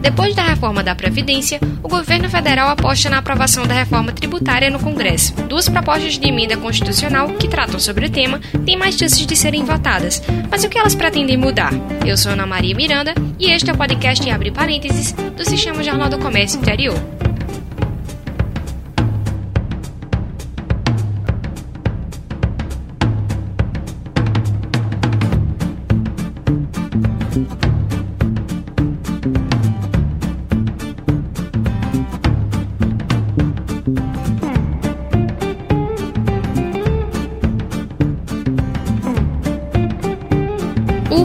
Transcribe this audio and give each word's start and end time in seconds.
Depois 0.00 0.34
da 0.34 0.44
reforma 0.44 0.82
da 0.82 0.94
Previdência, 0.94 1.60
o 1.82 1.88
governo 1.88 2.30
federal 2.30 2.68
aposta 2.68 3.10
na 3.10 3.18
aprovação 3.18 3.66
da 3.66 3.74
reforma 3.74 4.12
tributária 4.12 4.70
no 4.70 4.78
Congresso. 4.78 5.34
Duas 5.48 5.68
propostas 5.68 6.18
de 6.18 6.28
emenda 6.28 6.56
constitucional 6.56 7.28
que 7.34 7.48
tratam 7.48 7.78
sobre 7.78 8.06
o 8.06 8.10
tema 8.10 8.40
têm 8.64 8.76
mais 8.76 8.96
chances 8.96 9.26
de 9.26 9.36
serem 9.36 9.64
votadas. 9.64 10.22
Mas 10.50 10.64
o 10.64 10.68
que 10.68 10.78
elas 10.78 10.94
pretendem 10.94 11.36
mudar? 11.36 11.72
Eu 12.06 12.16
sou 12.16 12.32
Ana 12.32 12.46
Maria 12.46 12.74
Miranda 12.74 13.14
e 13.38 13.50
este 13.50 13.68
é 13.68 13.72
o 13.72 13.76
podcast 13.76 14.30
Abre 14.30 14.50
Parênteses 14.50 15.12
do 15.12 15.44
Sistema 15.44 15.82
Jornal 15.82 16.08
do 16.08 16.18
Comércio 16.18 16.58
Interior. 16.58 16.96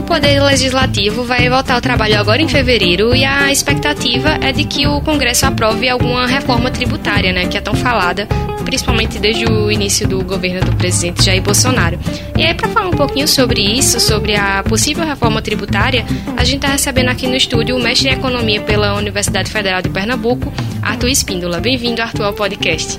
Poder 0.06 0.42
Legislativo 0.42 1.24
vai 1.24 1.48
voltar 1.48 1.74
ao 1.74 1.80
trabalho 1.80 2.18
agora 2.18 2.42
em 2.42 2.48
fevereiro 2.48 3.14
e 3.14 3.24
a 3.24 3.50
expectativa 3.50 4.38
é 4.42 4.52
de 4.52 4.64
que 4.64 4.86
o 4.86 5.00
Congresso 5.00 5.46
aprove 5.46 5.88
alguma 5.88 6.26
reforma 6.26 6.70
tributária, 6.70 7.32
né, 7.32 7.46
que 7.46 7.56
é 7.56 7.60
tão 7.60 7.74
falada, 7.74 8.26
principalmente 8.64 9.18
desde 9.18 9.46
o 9.46 9.70
início 9.70 10.06
do 10.06 10.22
governo 10.22 10.60
do 10.60 10.76
presidente 10.76 11.24
Jair 11.24 11.42
Bolsonaro. 11.42 11.98
E 12.36 12.42
aí, 12.42 12.54
para 12.54 12.68
falar 12.68 12.88
um 12.88 12.96
pouquinho 12.96 13.26
sobre 13.26 13.60
isso, 13.60 13.98
sobre 14.00 14.36
a 14.36 14.62
possível 14.62 15.04
reforma 15.04 15.40
tributária, 15.40 16.04
a 16.36 16.44
gente 16.44 16.56
está 16.56 16.68
recebendo 16.68 17.08
aqui 17.08 17.26
no 17.26 17.36
estúdio 17.36 17.76
o 17.76 17.82
mestre 17.82 18.08
em 18.08 18.12
Economia 18.12 18.60
pela 18.60 18.94
Universidade 18.94 19.50
Federal 19.50 19.80
de 19.80 19.88
Pernambuco, 19.88 20.52
Arthur 20.82 21.08
Espíndola. 21.08 21.60
Bem-vindo, 21.60 22.02
Arthur, 22.02 22.24
ao 22.24 22.32
podcast. 22.32 22.98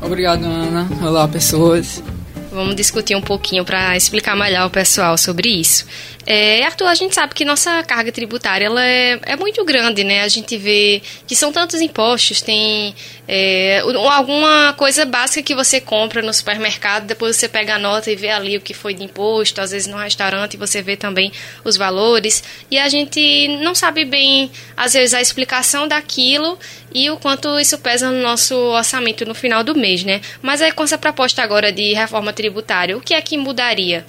Obrigado, 0.00 0.44
Ana. 0.44 0.88
Olá, 1.02 1.28
pessoas. 1.28 2.02
Vamos 2.50 2.74
discutir 2.74 3.14
um 3.14 3.20
pouquinho 3.20 3.64
para 3.64 3.96
explicar 3.96 4.34
melhor 4.34 4.62
ao 4.62 4.70
pessoal 4.70 5.16
sobre 5.16 5.48
isso. 5.48 5.86
É, 6.30 6.62
Arthur, 6.66 6.88
a 6.88 6.94
gente 6.94 7.14
sabe 7.14 7.34
que 7.34 7.42
nossa 7.42 7.82
carga 7.84 8.12
tributária 8.12 8.66
ela 8.66 8.84
é, 8.84 9.18
é 9.24 9.34
muito 9.34 9.64
grande, 9.64 10.04
né? 10.04 10.20
A 10.20 10.28
gente 10.28 10.58
vê 10.58 11.00
que 11.26 11.34
são 11.34 11.50
tantos 11.50 11.80
impostos, 11.80 12.42
tem 12.42 12.94
é, 13.26 13.80
alguma 13.80 14.74
coisa 14.74 15.06
básica 15.06 15.42
que 15.42 15.54
você 15.54 15.80
compra 15.80 16.20
no 16.20 16.34
supermercado, 16.34 17.06
depois 17.06 17.34
você 17.34 17.48
pega 17.48 17.76
a 17.76 17.78
nota 17.78 18.10
e 18.10 18.14
vê 18.14 18.28
ali 18.28 18.58
o 18.58 18.60
que 18.60 18.74
foi 18.74 18.92
de 18.92 19.02
imposto, 19.02 19.62
às 19.62 19.70
vezes 19.70 19.88
no 19.88 19.96
restaurante 19.96 20.58
você 20.58 20.82
vê 20.82 20.98
também 20.98 21.32
os 21.64 21.78
valores, 21.78 22.44
e 22.70 22.78
a 22.78 22.90
gente 22.90 23.48
não 23.62 23.74
sabe 23.74 24.04
bem, 24.04 24.50
às 24.76 24.92
vezes, 24.92 25.14
a 25.14 25.22
explicação 25.22 25.88
daquilo 25.88 26.58
e 26.92 27.08
o 27.08 27.16
quanto 27.16 27.58
isso 27.58 27.78
pesa 27.78 28.10
no 28.10 28.20
nosso 28.20 28.54
orçamento 28.54 29.24
no 29.24 29.34
final 29.34 29.64
do 29.64 29.74
mês, 29.74 30.04
né? 30.04 30.20
Mas 30.42 30.60
aí 30.60 30.72
com 30.72 30.82
essa 30.82 30.98
proposta 30.98 31.42
agora 31.42 31.72
de 31.72 31.94
reforma 31.94 32.34
tributária, 32.34 32.98
o 32.98 33.00
que 33.00 33.14
é 33.14 33.22
que 33.22 33.38
mudaria? 33.38 34.04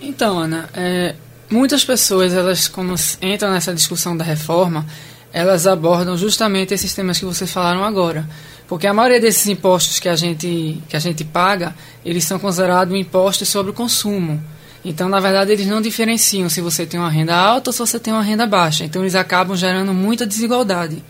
Então, 0.00 0.38
Ana, 0.38 0.68
é, 0.74 1.14
muitas 1.50 1.84
pessoas, 1.84 2.32
elas 2.34 2.68
quando 2.68 2.94
entram 3.22 3.50
nessa 3.50 3.74
discussão 3.74 4.16
da 4.16 4.24
reforma, 4.24 4.86
elas 5.32 5.66
abordam 5.66 6.16
justamente 6.16 6.74
esses 6.74 6.94
temas 6.94 7.18
que 7.18 7.24
vocês 7.24 7.50
falaram 7.50 7.84
agora. 7.84 8.28
Porque 8.68 8.86
a 8.86 8.94
maioria 8.94 9.20
desses 9.20 9.46
impostos 9.46 10.00
que 10.00 10.08
a 10.08 10.16
gente, 10.16 10.82
que 10.88 10.96
a 10.96 10.98
gente 10.98 11.24
paga, 11.24 11.74
eles 12.04 12.24
são 12.24 12.38
considerados 12.38 12.94
impostos 12.94 13.48
sobre 13.48 13.70
o 13.70 13.74
consumo. 13.74 14.42
Então, 14.84 15.08
na 15.08 15.20
verdade, 15.20 15.52
eles 15.52 15.66
não 15.66 15.80
diferenciam 15.80 16.48
se 16.48 16.60
você 16.60 16.86
tem 16.86 16.98
uma 16.98 17.10
renda 17.10 17.34
alta 17.34 17.70
ou 17.70 17.72
se 17.72 17.78
você 17.78 17.98
tem 17.98 18.12
uma 18.12 18.22
renda 18.22 18.46
baixa. 18.46 18.84
Então, 18.84 19.02
eles 19.02 19.14
acabam 19.14 19.56
gerando 19.56 19.92
muita 19.92 20.26
desigualdade. 20.26 21.02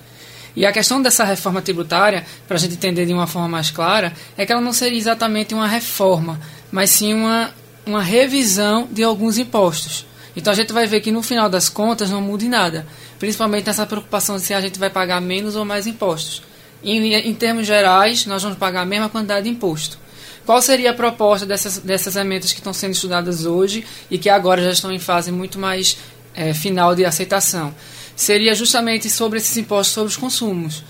E 0.55 0.65
a 0.65 0.73
questão 0.73 1.03
dessa 1.03 1.25
reforma 1.25 1.61
tributária, 1.61 2.25
para 2.49 2.57
a 2.57 2.61
gente 2.61 2.75
entender 2.75 3.05
de 3.05 3.13
uma 3.13 3.27
forma 3.27 3.49
mais 3.49 3.71
clara, 3.71 4.13
é 4.37 4.47
que 4.47 4.53
ela 4.53 4.61
não 4.61 4.73
seria 4.73 4.99
exatamente 4.99 5.55
uma 5.55 5.69
reforma, 5.69 6.41
mas 6.73 6.89
sim 6.91 7.13
uma 7.13 7.51
uma 7.87 8.03
revisão 8.03 8.89
de 8.91 9.03
alguns 9.03 9.39
impostos. 9.39 10.05
Então 10.37 10.53
a 10.53 10.57
gente 10.57 10.73
vai 10.73 10.87
ver 10.87 11.01
que 11.01 11.11
no 11.11 11.23
final 11.23 11.49
das 11.49 11.69
contas 11.69 12.11
não 12.11 12.21
muda 12.21 12.45
em 12.45 12.49
nada, 12.49 12.87
principalmente 13.19 13.67
nessa 13.67 13.87
preocupação 13.87 14.37
de 14.37 14.43
se 14.43 14.53
a 14.53 14.61
gente 14.61 14.79
vai 14.79 14.91
pagar 14.91 15.21
menos 15.21 15.57
ou 15.57 15.65
mais 15.65 15.87
impostos. 15.87 16.43
Em, 16.85 17.15
em 17.15 17.35
termos 17.35 17.67
gerais, 17.67 18.27
nós 18.27 18.43
vamos 18.43 18.59
pagar 18.59 18.83
a 18.83 18.87
mesma 18.87 19.09
quantidade 19.09 19.45
de 19.45 19.51
imposto. 19.51 19.99
Qual 20.45 20.61
seria 20.61 20.91
a 20.91 20.95
proposta 20.95 21.47
dessas, 21.47 21.79
dessas 21.79 22.17
emendas 22.17 22.53
que 22.53 22.59
estão 22.59 22.73
sendo 22.73 22.93
estudadas 22.93 23.47
hoje 23.47 23.85
e 24.11 24.19
que 24.19 24.29
agora 24.29 24.63
já 24.63 24.71
estão 24.71 24.93
em 24.93 24.99
fase 24.99 25.33
muito 25.33 25.59
mais 25.59 25.97
é, 26.35 26.53
final 26.53 26.95
de 26.95 27.05
aceitação? 27.05 27.75
Seria 28.15 28.55
justamente 28.55 29.09
sobre 29.09 29.39
esses 29.39 29.57
impostos 29.57 29.95
sobre 29.95 30.11
os 30.11 30.17
consumos 30.17 30.85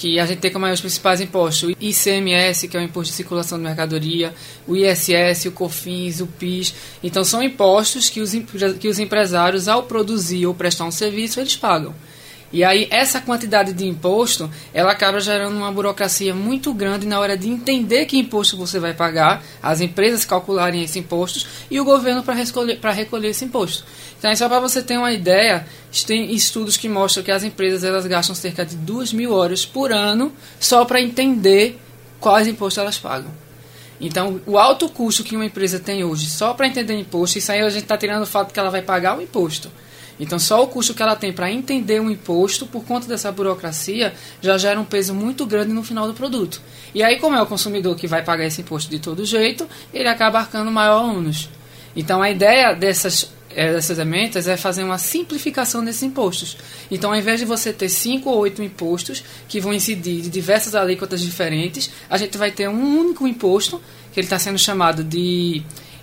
que 0.00 0.18
a 0.18 0.24
gente 0.24 0.38
tem 0.38 0.50
como 0.50 0.66
os 0.66 0.80
principais 0.80 1.20
impostos 1.20 1.68
o 1.68 1.76
ICMS, 1.78 2.66
que 2.66 2.74
é 2.74 2.80
o 2.80 2.82
Imposto 2.82 3.10
de 3.10 3.16
Circulação 3.18 3.58
de 3.58 3.64
Mercadoria, 3.64 4.32
o 4.66 4.74
ISS, 4.74 5.44
o 5.44 5.52
COFINS, 5.52 6.22
o 6.22 6.26
PIS. 6.26 6.74
Então, 7.02 7.22
são 7.22 7.42
impostos 7.42 8.08
que 8.08 8.18
os, 8.22 8.32
que 8.80 8.88
os 8.88 8.98
empresários, 8.98 9.68
ao 9.68 9.82
produzir 9.82 10.46
ou 10.46 10.54
prestar 10.54 10.86
um 10.86 10.90
serviço, 10.90 11.38
eles 11.38 11.54
pagam. 11.54 11.94
E 12.52 12.64
aí, 12.64 12.88
essa 12.90 13.20
quantidade 13.20 13.72
de 13.72 13.86
imposto, 13.86 14.50
ela 14.74 14.90
acaba 14.90 15.20
gerando 15.20 15.56
uma 15.56 15.70
burocracia 15.70 16.34
muito 16.34 16.74
grande 16.74 17.06
na 17.06 17.20
hora 17.20 17.36
de 17.36 17.48
entender 17.48 18.06
que 18.06 18.18
imposto 18.18 18.56
você 18.56 18.80
vai 18.80 18.92
pagar, 18.92 19.42
as 19.62 19.80
empresas 19.80 20.24
calcularem 20.24 20.82
esses 20.82 20.96
impostos 20.96 21.46
e 21.70 21.78
o 21.78 21.84
governo 21.84 22.24
para 22.24 22.34
recolher, 22.34 22.80
recolher 22.80 23.28
esse 23.28 23.44
imposto. 23.44 23.84
Então, 24.18 24.34
só 24.34 24.48
para 24.48 24.58
você 24.58 24.82
ter 24.82 24.96
uma 24.96 25.12
ideia, 25.12 25.64
tem 26.06 26.34
estudos 26.34 26.76
que 26.76 26.88
mostram 26.88 27.22
que 27.22 27.30
as 27.30 27.44
empresas 27.44 27.84
elas 27.84 28.04
gastam 28.04 28.34
cerca 28.34 28.66
de 28.66 28.74
2 28.74 29.12
mil 29.12 29.32
horas 29.32 29.64
por 29.64 29.92
ano 29.92 30.32
só 30.58 30.84
para 30.84 31.00
entender 31.00 31.78
quais 32.18 32.48
impostos 32.48 32.78
elas 32.78 32.98
pagam. 32.98 33.30
Então, 34.00 34.40
o 34.46 34.58
alto 34.58 34.88
custo 34.88 35.22
que 35.22 35.36
uma 35.36 35.44
empresa 35.44 35.78
tem 35.78 36.02
hoje 36.02 36.28
só 36.28 36.52
para 36.54 36.66
entender 36.66 36.98
imposto, 36.98 37.38
isso 37.38 37.52
aí 37.52 37.60
a 37.60 37.68
gente 37.68 37.82
está 37.82 37.96
tirando 37.96 38.22
o 38.22 38.26
fato 38.26 38.52
que 38.52 38.58
ela 38.58 38.70
vai 38.70 38.82
pagar 38.82 39.16
o 39.16 39.22
imposto. 39.22 39.70
Então, 40.20 40.38
só 40.38 40.62
o 40.62 40.68
custo 40.68 40.92
que 40.92 41.02
ela 41.02 41.16
tem 41.16 41.32
para 41.32 41.50
entender 41.50 41.98
um 41.98 42.10
imposto, 42.10 42.66
por 42.66 42.84
conta 42.84 43.08
dessa 43.08 43.32
burocracia, 43.32 44.12
já 44.42 44.58
gera 44.58 44.78
um 44.78 44.84
peso 44.84 45.14
muito 45.14 45.46
grande 45.46 45.72
no 45.72 45.82
final 45.82 46.06
do 46.06 46.12
produto. 46.12 46.60
E 46.94 47.02
aí, 47.02 47.18
como 47.18 47.34
é 47.34 47.40
o 47.40 47.46
consumidor 47.46 47.96
que 47.96 48.06
vai 48.06 48.22
pagar 48.22 48.44
esse 48.44 48.60
imposto 48.60 48.90
de 48.90 48.98
todo 48.98 49.24
jeito, 49.24 49.66
ele 49.94 50.08
acaba 50.08 50.38
arcando 50.38 50.70
maior 50.70 51.02
ônus. 51.06 51.48
Então, 51.96 52.20
a 52.20 52.30
ideia 52.30 52.74
dessas, 52.74 53.32
é, 53.54 53.72
dessas 53.72 53.98
emendas 53.98 54.46
é 54.46 54.58
fazer 54.58 54.84
uma 54.84 54.98
simplificação 54.98 55.82
desses 55.82 56.02
impostos. 56.02 56.58
Então, 56.90 57.12
ao 57.12 57.18
invés 57.18 57.40
de 57.40 57.46
você 57.46 57.72
ter 57.72 57.88
cinco 57.88 58.28
ou 58.28 58.38
oito 58.40 58.62
impostos 58.62 59.24
que 59.48 59.58
vão 59.58 59.72
incidir 59.72 60.20
de 60.20 60.28
diversas 60.28 60.74
alíquotas 60.74 61.22
diferentes, 61.22 61.90
a 62.10 62.18
gente 62.18 62.36
vai 62.36 62.50
ter 62.50 62.68
um 62.68 62.98
único 63.00 63.26
imposto, 63.26 63.80
que 64.12 64.20
ele 64.20 64.26
está 64.26 64.38
sendo 64.38 64.58
chamado 64.58 65.02
de 65.02 65.62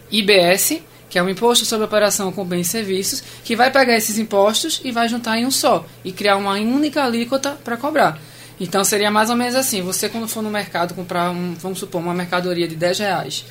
IBS, 0.10 0.82
que 1.18 1.20
é 1.20 1.24
um 1.24 1.30
imposto 1.30 1.66
sobre 1.66 1.84
operação 1.84 2.32
com 2.32 2.46
bens 2.46 2.68
e 2.68 2.70
serviços, 2.70 3.24
que 3.44 3.56
vai 3.56 3.72
pegar 3.72 3.98
esses 3.98 4.20
impostos 4.20 4.80
e 4.84 4.92
vai 4.92 5.10
juntar 5.10 5.36
em 5.40 5.48
um 5.48 5.50
só 5.50 5.84
e 6.06 6.12
criar 6.12 6.38
uma 6.38 6.52
única 6.52 7.04
alíquota 7.04 7.58
para 7.64 7.76
cobrar. 7.76 8.20
Então 8.60 8.84
seria 8.84 9.10
mais 9.10 9.32
ou 9.32 9.36
menos 9.36 9.56
assim: 9.56 9.82
você, 9.82 10.10
quando 10.10 10.28
for 10.28 10.44
no 10.44 10.52
mercado 10.52 10.94
comprar, 10.94 11.32
um, 11.32 11.56
vamos 11.56 11.80
supor, 11.80 12.02
uma 12.02 12.14
mercadoria 12.14 12.68
de 12.68 12.76
10 12.76 13.00
reais, 13.00 13.46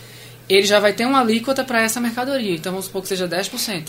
ele 0.48 0.64
já 0.64 0.78
vai 0.78 0.92
ter 0.92 1.06
uma 1.06 1.18
alíquota 1.18 1.64
para 1.64 1.82
essa 1.82 2.00
mercadoria. 2.00 2.54
Então 2.54 2.70
vamos 2.70 2.86
supor 2.86 3.02
que 3.02 3.08
seja 3.08 3.26
10%. 3.26 3.88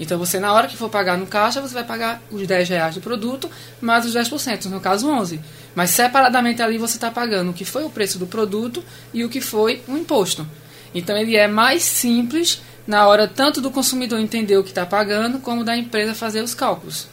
Então 0.00 0.18
você, 0.18 0.40
na 0.40 0.54
hora 0.54 0.66
que 0.66 0.74
for 0.74 0.88
pagar 0.88 1.18
no 1.18 1.26
caixa, 1.26 1.60
você 1.60 1.74
vai 1.74 1.84
pagar 1.84 2.22
os 2.30 2.46
10 2.46 2.70
reais 2.70 2.94
do 2.94 3.02
produto 3.02 3.50
mais 3.82 4.06
os 4.06 4.14
10%, 4.14 4.64
no 4.70 4.80
caso 4.80 5.10
11. 5.10 5.38
Mas 5.74 5.90
separadamente 5.90 6.62
ali 6.62 6.78
você 6.78 6.96
está 6.96 7.10
pagando 7.10 7.50
o 7.50 7.52
que 7.52 7.66
foi 7.66 7.84
o 7.84 7.90
preço 7.90 8.18
do 8.18 8.26
produto 8.26 8.82
e 9.12 9.26
o 9.26 9.28
que 9.28 9.42
foi 9.42 9.82
o 9.86 9.94
imposto. 9.94 10.46
Então 10.94 11.16
ele 11.16 11.36
é 11.36 11.46
mais 11.46 11.82
simples 11.82 12.60
na 12.86 13.06
hora 13.06 13.28
tanto 13.28 13.60
do 13.60 13.70
consumidor 13.70 14.18
entender 14.18 14.56
o 14.56 14.64
que 14.64 14.70
está 14.70 14.84
pagando, 14.84 15.38
como 15.38 15.64
da 15.64 15.76
empresa 15.76 16.14
fazer 16.14 16.42
os 16.42 16.54
cálculos. 16.54 17.06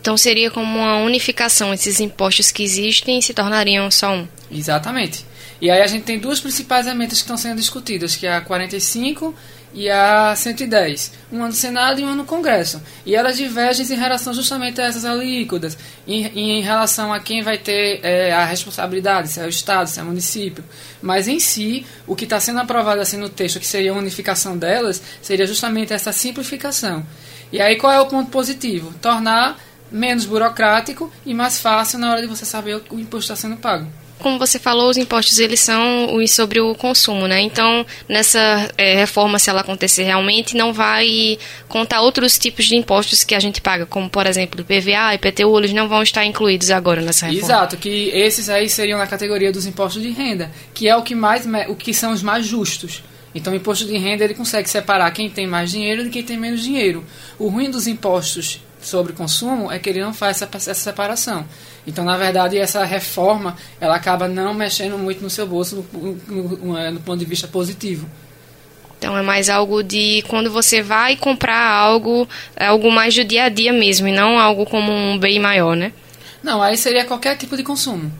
Então 0.00 0.16
seria 0.16 0.50
como 0.50 0.78
uma 0.78 0.98
unificação, 0.98 1.72
esses 1.74 2.00
impostos 2.00 2.52
que 2.52 2.62
existem 2.62 3.20
se 3.20 3.34
tornariam 3.34 3.90
só 3.90 4.14
um. 4.14 4.28
Exatamente. 4.50 5.24
E 5.60 5.70
aí 5.70 5.80
a 5.80 5.86
gente 5.86 6.04
tem 6.04 6.18
duas 6.18 6.38
principais 6.38 6.86
emendas 6.86 7.18
que 7.18 7.24
estão 7.24 7.36
sendo 7.36 7.56
discutidas, 7.56 8.14
que 8.14 8.26
é 8.26 8.34
a 8.34 8.40
45 8.40 9.34
e 9.76 9.90
a 9.90 10.34
110, 10.34 11.12
uma 11.30 11.48
no 11.48 11.52
Senado 11.52 12.00
e 12.00 12.02
uma 12.02 12.14
no 12.14 12.24
Congresso. 12.24 12.82
E 13.04 13.14
elas 13.14 13.36
divergem 13.36 13.86
em 13.86 13.94
relação 13.94 14.32
justamente 14.32 14.80
a 14.80 14.86
essas 14.86 15.04
alíquotas, 15.04 15.76
em, 16.08 16.24
em 16.26 16.62
relação 16.62 17.12
a 17.12 17.20
quem 17.20 17.42
vai 17.42 17.58
ter 17.58 18.00
é, 18.02 18.32
a 18.32 18.46
responsabilidade, 18.46 19.28
se 19.28 19.38
é 19.38 19.44
o 19.44 19.50
Estado, 19.50 19.90
se 19.90 20.00
é 20.00 20.02
o 20.02 20.06
município. 20.06 20.64
Mas 21.02 21.28
em 21.28 21.38
si, 21.38 21.84
o 22.06 22.16
que 22.16 22.24
está 22.24 22.40
sendo 22.40 22.58
aprovado 22.58 23.02
assim 23.02 23.18
no 23.18 23.28
texto, 23.28 23.60
que 23.60 23.66
seria 23.66 23.92
a 23.92 23.94
unificação 23.94 24.56
delas, 24.56 25.02
seria 25.20 25.46
justamente 25.46 25.92
essa 25.92 26.10
simplificação. 26.10 27.06
E 27.52 27.60
aí 27.60 27.76
qual 27.76 27.92
é 27.92 28.00
o 28.00 28.06
ponto 28.06 28.30
positivo? 28.30 28.94
Tornar 29.02 29.60
menos 29.92 30.24
burocrático 30.24 31.12
e 31.24 31.34
mais 31.34 31.60
fácil 31.60 31.98
na 31.98 32.10
hora 32.10 32.22
de 32.22 32.26
você 32.26 32.46
saber 32.46 32.76
o, 32.76 32.82
o 32.96 32.98
imposto 32.98 33.30
está 33.30 33.36
sendo 33.36 33.58
pago. 33.58 33.86
Como 34.18 34.38
você 34.38 34.58
falou, 34.58 34.88
os 34.90 34.96
impostos 34.96 35.38
eles 35.38 35.60
são 35.60 36.14
os 36.16 36.30
sobre 36.30 36.60
o 36.60 36.74
consumo, 36.74 37.26
né? 37.26 37.40
Então, 37.40 37.84
nessa 38.08 38.70
é, 38.76 38.96
reforma, 38.96 39.38
se 39.38 39.50
ela 39.50 39.60
acontecer 39.60 40.02
realmente, 40.04 40.56
não 40.56 40.72
vai 40.72 41.38
contar 41.68 42.00
outros 42.00 42.38
tipos 42.38 42.66
de 42.66 42.76
impostos 42.76 43.24
que 43.24 43.34
a 43.34 43.40
gente 43.40 43.60
paga, 43.60 43.86
como, 43.86 44.08
por 44.08 44.26
exemplo, 44.26 44.60
IPVA, 44.60 45.14
IPTU, 45.14 45.58
eles 45.58 45.72
não 45.72 45.88
vão 45.88 46.02
estar 46.02 46.24
incluídos 46.24 46.70
agora 46.70 47.00
nessa 47.02 47.26
reforma. 47.26 47.46
Exato, 47.46 47.76
que 47.76 48.10
esses 48.10 48.48
aí 48.48 48.68
seriam 48.68 48.98
na 48.98 49.06
categoria 49.06 49.52
dos 49.52 49.66
impostos 49.66 50.02
de 50.02 50.10
renda, 50.10 50.50
que 50.74 50.88
é 50.88 50.96
o 50.96 51.02
que 51.02 51.14
mais 51.14 51.46
o 51.68 51.74
que 51.74 51.92
são 51.92 52.12
os 52.12 52.22
mais 52.22 52.46
justos. 52.46 53.02
Então, 53.34 53.52
o 53.52 53.56
imposto 53.56 53.84
de 53.84 53.96
renda 53.98 54.24
ele 54.24 54.34
consegue 54.34 54.68
separar 54.68 55.10
quem 55.10 55.28
tem 55.28 55.46
mais 55.46 55.70
dinheiro 55.70 56.04
de 56.04 56.10
quem 56.10 56.22
tem 56.22 56.38
menos 56.38 56.62
dinheiro. 56.62 57.04
O 57.38 57.48
ruim 57.48 57.70
dos 57.70 57.86
impostos 57.86 58.62
sobre 58.86 59.12
consumo 59.12 59.70
é 59.70 59.78
que 59.78 59.90
ele 59.90 60.00
não 60.00 60.14
faz 60.14 60.40
essa, 60.40 60.56
essa 60.56 60.74
separação. 60.74 61.46
Então, 61.86 62.04
na 62.04 62.16
verdade, 62.16 62.56
essa 62.56 62.84
reforma 62.84 63.56
ela 63.80 63.96
acaba 63.96 64.28
não 64.28 64.54
mexendo 64.54 64.96
muito 64.96 65.22
no 65.22 65.30
seu 65.30 65.46
bolso 65.46 65.84
no, 65.92 66.12
no, 66.28 66.56
no, 66.58 66.78
é, 66.78 66.92
ponto 66.92 67.18
de 67.18 67.24
vista 67.24 67.48
positivo. 67.48 68.08
Então 68.98 69.16
é 69.16 69.22
mais 69.22 69.50
algo 69.50 69.82
de 69.82 70.24
quando 70.26 70.50
você 70.50 70.82
vai 70.82 71.16
comprar 71.16 71.70
algo, 71.70 72.26
é 72.56 72.66
algo 72.66 72.90
mais 72.90 73.14
do 73.14 73.24
dia 73.24 73.44
a 73.44 73.48
dia 73.48 73.72
mesmo, 73.72 74.08
e 74.08 74.12
não 74.12 74.38
algo 74.38 74.64
como 74.64 74.90
um 74.90 75.18
bem 75.18 75.38
maior, 75.38 75.76
né? 75.76 75.92
Não, 76.42 76.62
aí 76.62 76.76
seria 76.76 77.04
qualquer 77.04 77.36
tipo 77.36 77.56
de 77.56 77.62
consumo. 77.62 78.10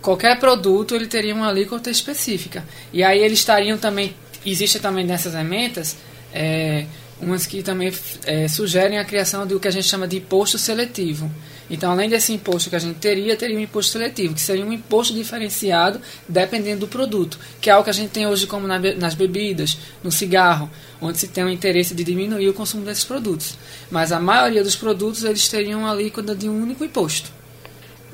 Qualquer 0.00 0.38
produto 0.38 0.94
ele 0.94 1.06
teria 1.06 1.34
uma 1.34 1.48
alíquota 1.48 1.90
específica. 1.90 2.64
E 2.92 3.02
aí 3.02 3.18
eles 3.18 3.40
estariam 3.40 3.76
também, 3.76 4.14
existe 4.44 4.78
também 4.78 5.04
nessas 5.04 5.34
emendas, 5.34 5.96
é, 6.32 6.86
umas 7.20 7.46
que 7.46 7.62
também 7.62 7.92
é, 8.24 8.46
sugerem 8.48 8.98
a 8.98 9.04
criação 9.04 9.46
do 9.46 9.58
que 9.58 9.68
a 9.68 9.70
gente 9.70 9.86
chama 9.86 10.06
de 10.06 10.18
imposto 10.18 10.58
seletivo. 10.58 11.30
Então, 11.68 11.90
além 11.90 12.08
desse 12.08 12.32
imposto 12.32 12.70
que 12.70 12.76
a 12.76 12.78
gente 12.78 12.98
teria, 12.98 13.36
teria 13.36 13.56
um 13.56 13.60
imposto 13.60 13.92
seletivo, 13.92 14.34
que 14.34 14.40
seria 14.40 14.64
um 14.64 14.72
imposto 14.72 15.12
diferenciado 15.12 16.00
dependendo 16.28 16.80
do 16.80 16.88
produto, 16.88 17.38
que 17.60 17.68
é 17.68 17.72
algo 17.72 17.84
que 17.84 17.90
a 17.90 17.92
gente 17.92 18.10
tem 18.10 18.26
hoje 18.26 18.46
como 18.46 18.66
nas 18.66 19.14
bebidas, 19.14 19.78
no 20.02 20.12
cigarro, 20.12 20.70
onde 21.00 21.18
se 21.18 21.28
tem 21.28 21.42
o 21.42 21.48
interesse 21.48 21.94
de 21.94 22.04
diminuir 22.04 22.48
o 22.48 22.54
consumo 22.54 22.84
desses 22.84 23.04
produtos. 23.04 23.58
Mas 23.90 24.12
a 24.12 24.20
maioria 24.20 24.62
dos 24.62 24.76
produtos 24.76 25.24
eles 25.24 25.48
teriam 25.48 25.80
uma 25.80 25.90
alíquota 25.90 26.34
de 26.34 26.48
um 26.48 26.62
único 26.62 26.84
imposto. 26.84 27.35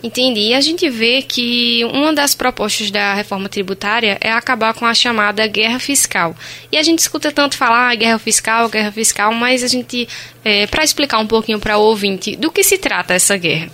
Entendi. 0.02 0.48
E 0.48 0.54
a 0.54 0.60
gente 0.60 0.90
vê 0.90 1.22
que 1.22 1.84
uma 1.84 2.12
das 2.12 2.34
propostas 2.34 2.90
da 2.90 3.14
reforma 3.14 3.48
tributária 3.48 4.18
é 4.20 4.32
acabar 4.32 4.74
com 4.74 4.84
a 4.84 4.92
chamada 4.92 5.46
guerra 5.46 5.78
fiscal. 5.78 6.34
E 6.72 6.76
a 6.76 6.82
gente 6.82 6.98
escuta 6.98 7.30
tanto 7.30 7.56
falar 7.56 7.90
ah, 7.90 7.94
guerra 7.94 8.18
fiscal, 8.18 8.68
guerra 8.68 8.90
fiscal, 8.90 9.32
mas 9.32 9.62
a 9.62 9.68
gente, 9.68 10.08
é, 10.44 10.66
para 10.66 10.82
explicar 10.82 11.18
um 11.18 11.26
pouquinho 11.26 11.60
para 11.60 11.78
o 11.78 11.82
ouvinte, 11.82 12.34
do 12.34 12.50
que 12.50 12.64
se 12.64 12.78
trata 12.78 13.14
essa 13.14 13.36
guerra? 13.36 13.70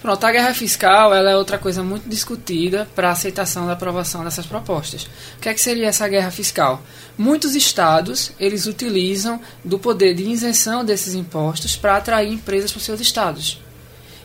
Pronto, 0.00 0.24
a 0.24 0.32
guerra 0.32 0.52
fiscal 0.52 1.14
ela 1.14 1.30
é 1.30 1.36
outra 1.36 1.58
coisa 1.58 1.80
muito 1.82 2.08
discutida 2.08 2.88
para 2.94 3.08
a 3.08 3.12
aceitação 3.12 3.66
da 3.66 3.74
aprovação 3.74 4.24
dessas 4.24 4.46
propostas. 4.46 5.04
O 5.36 5.40
que, 5.40 5.48
é 5.48 5.54
que 5.54 5.60
seria 5.60 5.86
essa 5.86 6.08
guerra 6.08 6.30
fiscal? 6.30 6.82
Muitos 7.16 7.54
estados 7.54 8.32
eles 8.38 8.66
utilizam 8.66 9.40
do 9.64 9.78
poder 9.78 10.14
de 10.14 10.24
isenção 10.24 10.84
desses 10.84 11.14
impostos 11.14 11.76
para 11.76 11.96
atrair 11.96 12.32
empresas 12.32 12.72
para 12.72 12.78
os 12.78 12.84
seus 12.84 13.00
estados. 13.00 13.60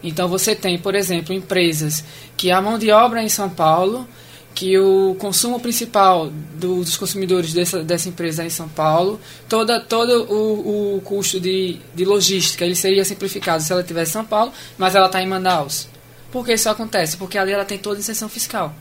Então 0.08 0.30
você 0.30 0.56
tem, 0.56 0.78
por 0.78 0.96
exemplo, 0.96 1.34
empresas 1.34 2.04
que 2.38 2.50
a 2.50 2.62
mão 2.62 2.80
de 2.80 2.90
obra 2.92 3.22
é 3.22 3.26
em 3.26 3.30
São 3.30 3.50
Paulo, 3.50 4.08
que 4.56 4.78
o 4.80 5.16
consumo 5.20 5.60
principal 5.60 6.32
dos 6.56 6.96
consumidores 6.96 7.54
dessa, 7.54 7.84
dessa 7.84 8.08
empresa 8.08 8.42
é 8.42 8.48
em 8.48 8.50
São 8.50 8.70
Paulo, 8.70 9.20
toda, 9.50 9.82
todo 9.82 10.24
o, 10.32 10.96
o 10.96 11.02
custo 11.02 11.40
de, 11.40 11.78
de 11.94 12.06
logística 12.06 12.66
ele 12.66 12.74
seria 12.74 13.04
simplificado 13.04 13.62
se 13.62 13.72
ela 13.72 13.82
estivesse 13.82 14.12
em 14.12 14.14
São 14.14 14.26
Paulo, 14.26 14.52
mas 14.78 14.96
ela 14.96 15.08
está 15.08 15.22
em 15.22 15.28
Manaus. 15.28 15.90
Por 16.32 16.46
que 16.46 16.54
isso 16.54 16.70
acontece? 16.70 17.18
Porque 17.18 17.38
ali 17.38 17.52
ela 17.52 17.66
tem 17.66 17.78
toda 17.78 17.98
a 17.98 18.00
isenção 18.00 18.30
fiscal. 18.30 18.74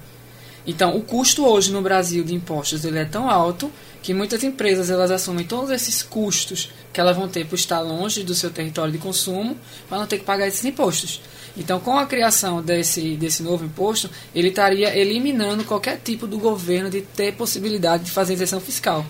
Então, 0.64 0.96
o 0.96 1.02
custo 1.02 1.44
hoje 1.44 1.72
no 1.72 1.82
Brasil 1.82 2.24
de 2.24 2.34
impostos 2.34 2.84
ele 2.84 2.98
é 2.98 3.04
tão 3.04 3.28
alto 3.28 3.70
que 4.02 4.14
muitas 4.14 4.42
empresas 4.44 4.90
elas 4.90 5.10
assumem 5.10 5.44
todos 5.44 5.70
esses 5.70 6.02
custos 6.02 6.70
que 6.96 7.00
elas 7.00 7.14
vão 7.14 7.28
ter 7.28 7.46
por 7.46 7.56
estar 7.56 7.80
longe 7.80 8.24
do 8.24 8.34
seu 8.34 8.48
território 8.48 8.90
de 8.90 8.96
consumo 8.96 9.54
para 9.86 9.98
não 9.98 10.06
ter 10.06 10.16
que 10.18 10.24
pagar 10.24 10.48
esses 10.48 10.64
impostos. 10.64 11.20
Então, 11.54 11.78
com 11.78 11.98
a 11.98 12.06
criação 12.06 12.62
desse, 12.62 13.16
desse 13.16 13.42
novo 13.42 13.66
imposto, 13.66 14.08
ele 14.34 14.48
estaria 14.48 14.96
eliminando 14.96 15.62
qualquer 15.62 16.00
tipo 16.02 16.26
do 16.26 16.38
governo 16.38 16.88
de 16.88 17.02
ter 17.02 17.34
possibilidade 17.34 18.04
de 18.04 18.10
fazer 18.10 18.32
isenção 18.32 18.62
fiscal. 18.62 19.04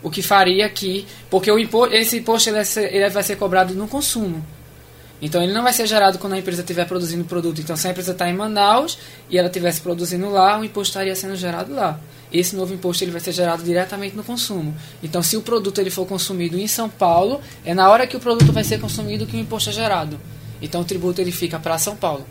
O 0.00 0.10
que 0.10 0.22
faria 0.22 0.68
que. 0.68 1.08
Porque 1.28 1.50
o 1.50 1.58
esse 1.92 2.18
imposto 2.18 2.50
ele 2.50 2.56
vai, 2.56 2.64
ser, 2.64 2.94
ele 2.94 3.10
vai 3.10 3.22
ser 3.24 3.34
cobrado 3.34 3.74
no 3.74 3.88
consumo. 3.88 4.46
Então 5.20 5.42
ele 5.42 5.52
não 5.52 5.62
vai 5.62 5.72
ser 5.72 5.86
gerado 5.86 6.18
quando 6.18 6.34
a 6.34 6.38
empresa 6.38 6.60
estiver 6.60 6.86
produzindo 6.86 7.24
produto. 7.24 7.60
Então 7.60 7.76
se 7.76 7.88
a 7.88 7.90
empresa 7.90 8.12
está 8.12 8.28
em 8.28 8.34
Manaus 8.34 8.98
e 9.28 9.36
ela 9.36 9.48
estivesse 9.48 9.80
produzindo 9.80 10.30
lá, 10.30 10.58
o 10.58 10.64
imposto 10.64 10.92
estaria 10.92 11.14
sendo 11.14 11.34
gerado 11.34 11.74
lá. 11.74 11.98
Esse 12.32 12.54
novo 12.54 12.72
imposto 12.72 13.02
ele 13.02 13.10
vai 13.10 13.20
ser 13.20 13.32
gerado 13.32 13.62
diretamente 13.62 14.14
no 14.14 14.22
consumo. 14.22 14.76
Então 15.02 15.22
se 15.22 15.36
o 15.36 15.42
produto 15.42 15.80
ele 15.80 15.90
for 15.90 16.06
consumido 16.06 16.58
em 16.58 16.68
São 16.68 16.88
Paulo, 16.88 17.40
é 17.64 17.74
na 17.74 17.90
hora 17.90 18.06
que 18.06 18.16
o 18.16 18.20
produto 18.20 18.52
vai 18.52 18.62
ser 18.62 18.80
consumido 18.80 19.26
que 19.26 19.36
o 19.36 19.40
imposto 19.40 19.70
é 19.70 19.72
gerado. 19.72 20.20
Então 20.62 20.82
o 20.82 20.84
tributo 20.84 21.20
ele 21.20 21.32
fica 21.32 21.58
para 21.58 21.78
São 21.78 21.96
Paulo. 21.96 22.24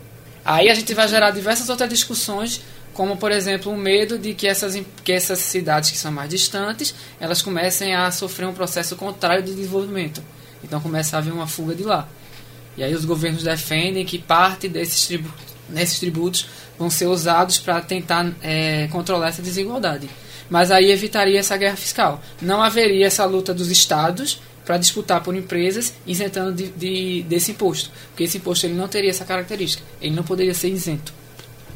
Aí 0.44 0.70
a 0.70 0.74
gente 0.74 0.94
vai 0.94 1.06
gerar 1.08 1.30
diversas 1.30 1.68
outras 1.68 1.90
discussões, 1.90 2.62
como 2.94 3.18
por 3.18 3.30
exemplo 3.30 3.70
o 3.70 3.76
medo 3.76 4.18
de 4.18 4.32
que 4.32 4.46
essas, 4.46 4.80
que 5.04 5.12
essas 5.12 5.38
cidades 5.40 5.90
que 5.90 5.98
são 5.98 6.10
mais 6.10 6.30
distantes, 6.30 6.94
elas 7.20 7.42
comecem 7.42 7.94
a 7.94 8.10
sofrer 8.10 8.46
um 8.48 8.54
processo 8.54 8.96
contrário 8.96 9.42
de 9.42 9.54
desenvolvimento. 9.54 10.22
Então 10.64 10.80
começa 10.80 11.16
a 11.16 11.18
haver 11.18 11.32
uma 11.32 11.46
fuga 11.46 11.74
de 11.74 11.84
lá. 11.84 12.08
E 12.78 12.84
aí 12.84 12.94
os 12.94 13.04
governos 13.04 13.42
defendem 13.42 14.06
que 14.06 14.18
parte 14.18 14.68
desses 14.68 15.04
tributos, 15.08 15.44
desses 15.68 15.98
tributos 15.98 16.46
vão 16.78 16.88
ser 16.88 17.06
usados 17.06 17.58
para 17.58 17.80
tentar 17.80 18.32
é, 18.40 18.86
controlar 18.86 19.28
essa 19.28 19.42
desigualdade. 19.42 20.08
Mas 20.48 20.70
aí 20.70 20.92
evitaria 20.92 21.40
essa 21.40 21.56
guerra 21.56 21.74
fiscal. 21.74 22.22
Não 22.40 22.62
haveria 22.62 23.06
essa 23.06 23.24
luta 23.24 23.52
dos 23.52 23.68
estados 23.68 24.40
para 24.64 24.78
disputar 24.78 25.22
por 25.24 25.34
empresas 25.34 25.92
isentando 26.06 26.52
de, 26.52 26.68
de, 26.68 27.22
desse 27.24 27.50
imposto. 27.50 27.90
Porque 28.10 28.22
esse 28.22 28.38
imposto 28.38 28.66
ele 28.66 28.74
não 28.74 28.86
teria 28.86 29.10
essa 29.10 29.24
característica. 29.24 29.82
Ele 30.00 30.14
não 30.14 30.22
poderia 30.22 30.54
ser 30.54 30.68
isento. 30.68 31.12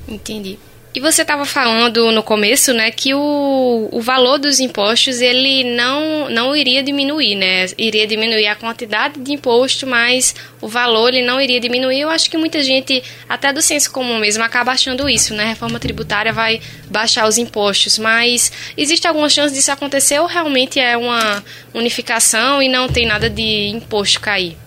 Entendi. 0.06 0.56
E 0.94 1.00
você 1.00 1.22
estava 1.22 1.46
falando 1.46 2.12
no 2.12 2.22
começo, 2.22 2.74
né, 2.74 2.90
que 2.90 3.14
o, 3.14 3.88
o 3.90 4.00
valor 4.02 4.38
dos 4.38 4.60
impostos 4.60 5.22
ele 5.22 5.64
não, 5.74 6.28
não 6.28 6.54
iria 6.54 6.82
diminuir, 6.82 7.34
né? 7.34 7.64
Iria 7.78 8.06
diminuir 8.06 8.46
a 8.46 8.54
quantidade 8.54 9.18
de 9.18 9.32
imposto, 9.32 9.86
mas 9.86 10.34
o 10.60 10.68
valor 10.68 11.14
ele 11.14 11.24
não 11.26 11.40
iria 11.40 11.58
diminuir. 11.58 12.00
Eu 12.00 12.10
acho 12.10 12.28
que 12.30 12.36
muita 12.36 12.62
gente, 12.62 13.02
até 13.26 13.54
do 13.54 13.62
senso 13.62 13.90
comum 13.90 14.18
mesmo, 14.18 14.44
acaba 14.44 14.72
achando 14.72 15.08
isso, 15.08 15.32
né? 15.32 15.44
A 15.44 15.48
reforma 15.48 15.80
tributária 15.80 16.30
vai 16.30 16.60
baixar 16.90 17.26
os 17.26 17.38
impostos, 17.38 17.98
mas 17.98 18.52
existe 18.76 19.08
alguma 19.08 19.30
chance 19.30 19.54
disso 19.54 19.72
acontecer 19.72 20.20
ou 20.20 20.26
realmente 20.26 20.78
é 20.78 20.94
uma 20.94 21.42
unificação 21.72 22.62
e 22.62 22.68
não 22.68 22.86
tem 22.86 23.06
nada 23.06 23.30
de 23.30 23.68
imposto 23.68 24.20
cair? 24.20 24.58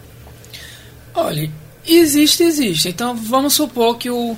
Olha, 1.14 1.52
existe, 1.88 2.42
existe. 2.42 2.90
Então 2.90 3.16
vamos 3.16 3.54
supor 3.54 4.00
que 4.00 4.10
o 4.10 4.36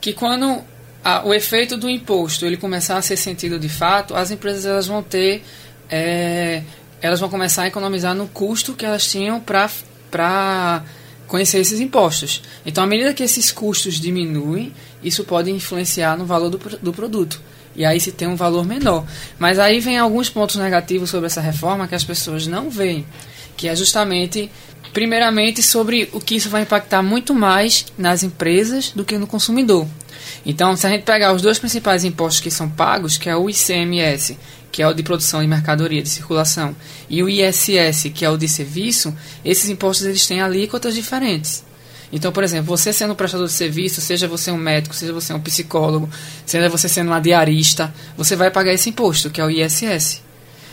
que 0.00 0.12
quando 0.12 0.64
a, 1.04 1.26
o 1.26 1.34
efeito 1.34 1.76
do 1.76 1.88
imposto 1.88 2.46
ele 2.46 2.56
começar 2.56 2.96
a 2.96 3.02
ser 3.02 3.16
sentido 3.16 3.58
de 3.58 3.68
fato, 3.68 4.14
as 4.14 4.30
empresas 4.30 4.64
elas 4.64 4.86
vão 4.86 5.02
ter, 5.02 5.42
é, 5.90 6.62
elas 7.00 7.20
vão 7.20 7.28
começar 7.28 7.62
a 7.62 7.66
economizar 7.66 8.14
no 8.14 8.28
custo 8.28 8.74
que 8.74 8.84
elas 8.84 9.06
tinham 9.06 9.40
para 9.40 10.82
conhecer 11.26 11.58
esses 11.58 11.80
impostos. 11.80 12.42
Então, 12.64 12.84
à 12.84 12.86
medida 12.86 13.14
que 13.14 13.22
esses 13.22 13.50
custos 13.50 13.98
diminuem, 13.98 14.72
isso 15.02 15.24
pode 15.24 15.50
influenciar 15.50 16.16
no 16.16 16.26
valor 16.26 16.50
do, 16.50 16.58
do 16.58 16.92
produto. 16.92 17.40
E 17.74 17.84
aí 17.84 17.98
se 17.98 18.12
tem 18.12 18.28
um 18.28 18.36
valor 18.36 18.66
menor. 18.66 19.06
Mas 19.38 19.58
aí 19.58 19.80
vem 19.80 19.98
alguns 19.98 20.28
pontos 20.28 20.56
negativos 20.56 21.10
sobre 21.10 21.26
essa 21.26 21.40
reforma 21.40 21.88
que 21.88 21.94
as 21.94 22.04
pessoas 22.04 22.46
não 22.46 22.68
veem, 22.68 23.06
que 23.56 23.66
é 23.66 23.74
justamente 23.74 24.50
primeiramente 24.92 25.62
sobre 25.62 26.08
o 26.12 26.20
que 26.20 26.36
isso 26.36 26.50
vai 26.50 26.62
impactar 26.62 27.02
muito 27.02 27.34
mais 27.34 27.86
nas 27.96 28.22
empresas 28.22 28.90
do 28.90 29.04
que 29.04 29.18
no 29.18 29.26
consumidor. 29.26 29.86
Então, 30.44 30.76
se 30.76 30.86
a 30.86 30.90
gente 30.90 31.02
pegar 31.02 31.32
os 31.32 31.42
dois 31.42 31.58
principais 31.58 32.04
impostos 32.04 32.40
que 32.40 32.50
são 32.50 32.68
pagos, 32.68 33.16
que 33.16 33.28
é 33.28 33.36
o 33.36 33.48
ICMS, 33.48 34.36
que 34.70 34.82
é 34.82 34.88
o 34.88 34.94
de 34.94 35.02
produção 35.02 35.40
de 35.40 35.46
mercadoria, 35.46 36.02
de 36.02 36.08
circulação, 36.08 36.74
e 37.08 37.22
o 37.22 37.28
ISS, 37.28 38.10
que 38.14 38.24
é 38.24 38.30
o 38.30 38.36
de 38.36 38.48
serviço, 38.48 39.14
esses 39.44 39.68
impostos 39.68 40.06
eles 40.06 40.26
têm 40.26 40.40
alíquotas 40.40 40.94
diferentes. 40.94 41.64
Então, 42.12 42.30
por 42.30 42.44
exemplo, 42.44 42.66
você 42.66 42.92
sendo 42.92 43.12
um 43.12 43.16
prestador 43.16 43.46
de 43.46 43.52
serviço, 43.52 44.00
seja 44.00 44.28
você 44.28 44.50
um 44.50 44.58
médico, 44.58 44.94
seja 44.94 45.12
você 45.12 45.32
um 45.32 45.40
psicólogo, 45.40 46.10
seja 46.44 46.68
você 46.68 46.88
sendo 46.88 47.08
uma 47.08 47.20
diarista, 47.20 47.92
você 48.16 48.36
vai 48.36 48.50
pagar 48.50 48.72
esse 48.72 48.90
imposto, 48.90 49.30
que 49.30 49.40
é 49.40 49.44
o 49.44 49.50
ISS. 49.50 50.20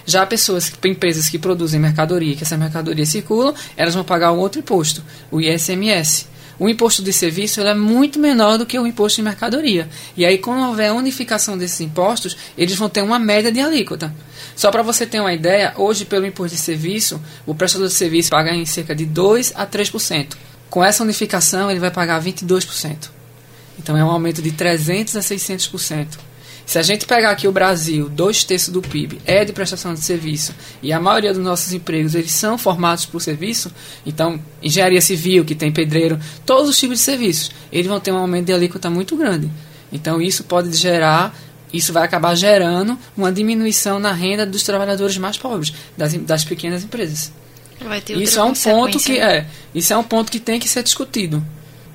Já 0.09 0.25
pessoas, 0.25 0.71
empresas 0.85 1.29
que 1.29 1.37
produzem 1.37 1.79
mercadoria, 1.79 2.35
que 2.35 2.43
essa 2.43 2.57
mercadoria 2.57 3.05
circulam, 3.05 3.53
elas 3.77 3.93
vão 3.93 4.03
pagar 4.03 4.31
um 4.31 4.39
outro 4.39 4.59
imposto, 4.59 5.03
o 5.29 5.39
ISMS 5.39 6.27
o 6.59 6.67
imposto 6.67 7.01
de 7.01 7.13
serviço 7.13 7.61
é 7.61 7.73
muito 7.73 8.19
menor 8.19 8.57
do 8.57 8.65
que 8.65 8.77
o 8.77 8.85
imposto 8.85 9.15
de 9.15 9.23
mercadoria. 9.23 9.87
E 10.17 10.25
aí, 10.25 10.37
quando 10.37 10.67
houver 10.67 10.91
unificação 10.91 11.57
desses 11.57 11.79
impostos, 11.79 12.35
eles 12.57 12.75
vão 12.75 12.89
ter 12.89 13.01
uma 13.01 13.17
média 13.17 13.49
de 13.49 13.61
alíquota. 13.61 14.13
Só 14.57 14.69
para 14.69 14.83
você 14.83 15.05
ter 15.05 15.21
uma 15.21 15.33
ideia, 15.33 15.73
hoje, 15.77 16.03
pelo 16.03 16.25
imposto 16.25 16.57
de 16.57 16.61
serviço, 16.61 17.21
o 17.45 17.55
prestador 17.55 17.87
de 17.87 17.93
serviço 17.93 18.29
paga 18.29 18.53
em 18.53 18.65
cerca 18.65 18.93
de 18.93 19.05
2% 19.07 19.53
a 19.55 19.65
3%. 19.65 20.35
Com 20.69 20.83
essa 20.83 21.01
unificação, 21.01 21.71
ele 21.71 21.79
vai 21.79 21.91
pagar 21.91 22.21
22%. 22.21 23.09
Então 23.79 23.95
é 23.95 24.03
um 24.03 24.09
aumento 24.09 24.41
de 24.41 24.51
300% 24.51 25.15
a 25.15 25.21
600%. 25.21 26.28
Se 26.69 26.77
a 26.77 26.83
gente 26.83 27.07
pegar 27.07 27.31
aqui 27.31 27.47
o 27.47 27.51
Brasil, 27.51 28.07
dois 28.07 28.43
terços 28.43 28.71
do 28.71 28.79
PIB 28.79 29.19
é 29.25 29.43
de 29.43 29.51
prestação 29.51 29.91
de 29.95 30.01
serviço 30.01 30.53
e 30.83 30.93
a 30.93 30.99
maioria 30.99 31.33
dos 31.33 31.43
nossos 31.43 31.73
empregos 31.73 32.13
eles 32.13 32.29
são 32.29 32.59
formados 32.59 33.07
por 33.07 33.19
serviço, 33.19 33.71
então 34.05 34.39
engenharia 34.61 35.01
civil, 35.01 35.43
que 35.43 35.55
tem 35.55 35.71
pedreiro, 35.71 36.19
todos 36.45 36.69
os 36.69 36.77
tipos 36.77 36.99
de 36.99 37.03
serviços, 37.05 37.49
eles 37.71 37.87
vão 37.87 37.99
ter 37.99 38.11
um 38.11 38.17
aumento 38.17 38.45
de 38.45 38.53
alíquota 38.53 38.87
muito 38.87 39.15
grande. 39.17 39.49
Então 39.91 40.21
isso 40.21 40.43
pode 40.43 40.71
gerar, 40.77 41.35
isso 41.73 41.91
vai 41.91 42.03
acabar 42.03 42.35
gerando 42.35 42.99
uma 43.17 43.31
diminuição 43.31 43.99
na 43.99 44.13
renda 44.13 44.45
dos 44.45 44.61
trabalhadores 44.61 45.17
mais 45.17 45.39
pobres, 45.39 45.73
das, 45.97 46.13
das 46.13 46.45
pequenas 46.45 46.83
empresas. 46.83 47.31
isso 48.21 48.39
é 48.39 48.43
um 48.43 48.53
ponto 48.53 48.99
que 48.99 49.17
é, 49.17 49.47
isso 49.73 49.91
é 49.91 49.97
um 49.97 50.03
ponto 50.03 50.31
que 50.31 50.39
tem 50.39 50.59
que 50.59 50.69
ser 50.69 50.83
discutido. 50.83 51.43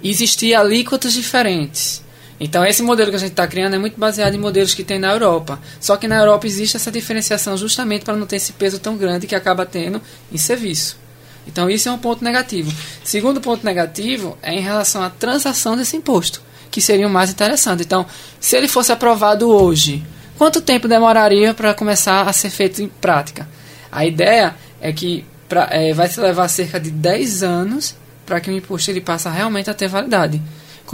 Existir 0.03 0.53
alíquotas 0.53 1.13
diferentes 1.13 2.03
então, 2.39 2.65
esse 2.65 2.83
modelo 2.83 3.11
que 3.11 3.17
a 3.17 3.21
gente 3.21 3.31
está 3.31 3.47
criando 3.47 3.75
é 3.75 3.79
muito 3.79 3.99
baseado 3.99 4.35
em 4.35 4.39
modelos 4.39 4.75
que 4.75 4.83
tem 4.83 4.99
na 4.99 5.13
Europa. 5.13 5.61
Só 5.81 5.97
que 5.97 6.09
na 6.09 6.17
Europa 6.17 6.47
existe 6.47 6.77
essa 6.77 6.91
diferenciação 6.91 7.57
justamente 7.57 8.05
para 8.05 8.17
não 8.17 8.27
ter 8.27 8.37
esse 8.37 8.53
peso 8.53 8.79
tão 8.79 8.97
grande 8.97 9.27
que 9.27 9.35
acaba 9.35 9.65
tendo 9.65 10.03
em 10.33 10.37
serviço. 10.37 10.99
Então, 11.47 11.71
isso 11.71 11.89
é 11.89 11.93
um 11.93 11.99
ponto 11.99 12.25
negativo. 12.25 12.73
Segundo 13.05 13.41
ponto 13.41 13.65
negativo 13.65 14.37
é 14.43 14.53
em 14.53 14.61
relação 14.61 15.03
à 15.03 15.11
transação 15.11 15.77
desse 15.77 15.97
imposto, 15.97 16.43
que 16.71 16.81
seria 16.81 17.07
o 17.07 17.11
mais 17.11 17.31
interessante. 17.31 17.83
Então, 17.83 18.05
se 18.41 18.57
ele 18.57 18.67
fosse 18.67 18.91
aprovado 18.91 19.49
hoje, 19.49 20.05
quanto 20.37 20.61
tempo 20.61 20.89
demoraria 20.89 21.55
para 21.55 21.75
começar 21.75 22.29
a 22.29 22.33
ser 22.33 22.51
feito 22.51 22.83
em 22.83 22.89
prática? 22.89 23.49
A 23.93 24.05
ideia 24.05 24.57
é 24.81 24.93
que 24.93 25.25
pra, 25.49 25.69
é, 25.71 25.93
vai 25.93 26.09
se 26.09 26.19
levar 26.19 26.49
cerca 26.49 26.81
de 26.81 26.91
10 26.91 27.43
anos 27.43 27.95
para 28.27 28.41
que 28.41 28.51
o 28.51 28.53
imposto 28.57 28.91
ele 28.91 29.01
passe 29.01 29.29
realmente 29.29 29.71
a 29.71 29.75
ter 29.75 29.87
validade. 29.87 30.43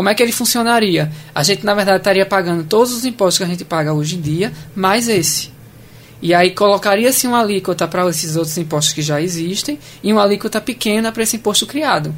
Como 0.01 0.09
é 0.09 0.15
que 0.15 0.23
ele 0.23 0.33
funcionaria? 0.33 1.13
A 1.35 1.43
gente, 1.43 1.63
na 1.63 1.75
verdade, 1.75 1.99
estaria 1.99 2.25
pagando 2.25 2.65
todos 2.65 2.91
os 2.91 3.05
impostos 3.05 3.37
que 3.37 3.45
a 3.45 3.47
gente 3.47 3.67
paga 3.67 3.93
hoje 3.93 4.17
em 4.17 4.21
dia, 4.23 4.51
mais 4.75 5.11
esse. 5.11 5.51
E 6.23 6.33
aí 6.33 6.53
colocaria-se 6.53 7.27
uma 7.27 7.43
alíquota 7.43 7.87
para 7.87 8.09
esses 8.09 8.35
outros 8.35 8.57
impostos 8.57 8.95
que 8.95 9.03
já 9.03 9.21
existem 9.21 9.79
e 10.03 10.11
uma 10.11 10.23
alíquota 10.23 10.59
pequena 10.59 11.13
para 11.13 11.23
esse 11.23 11.37
imposto 11.37 11.67
criado. 11.67 12.15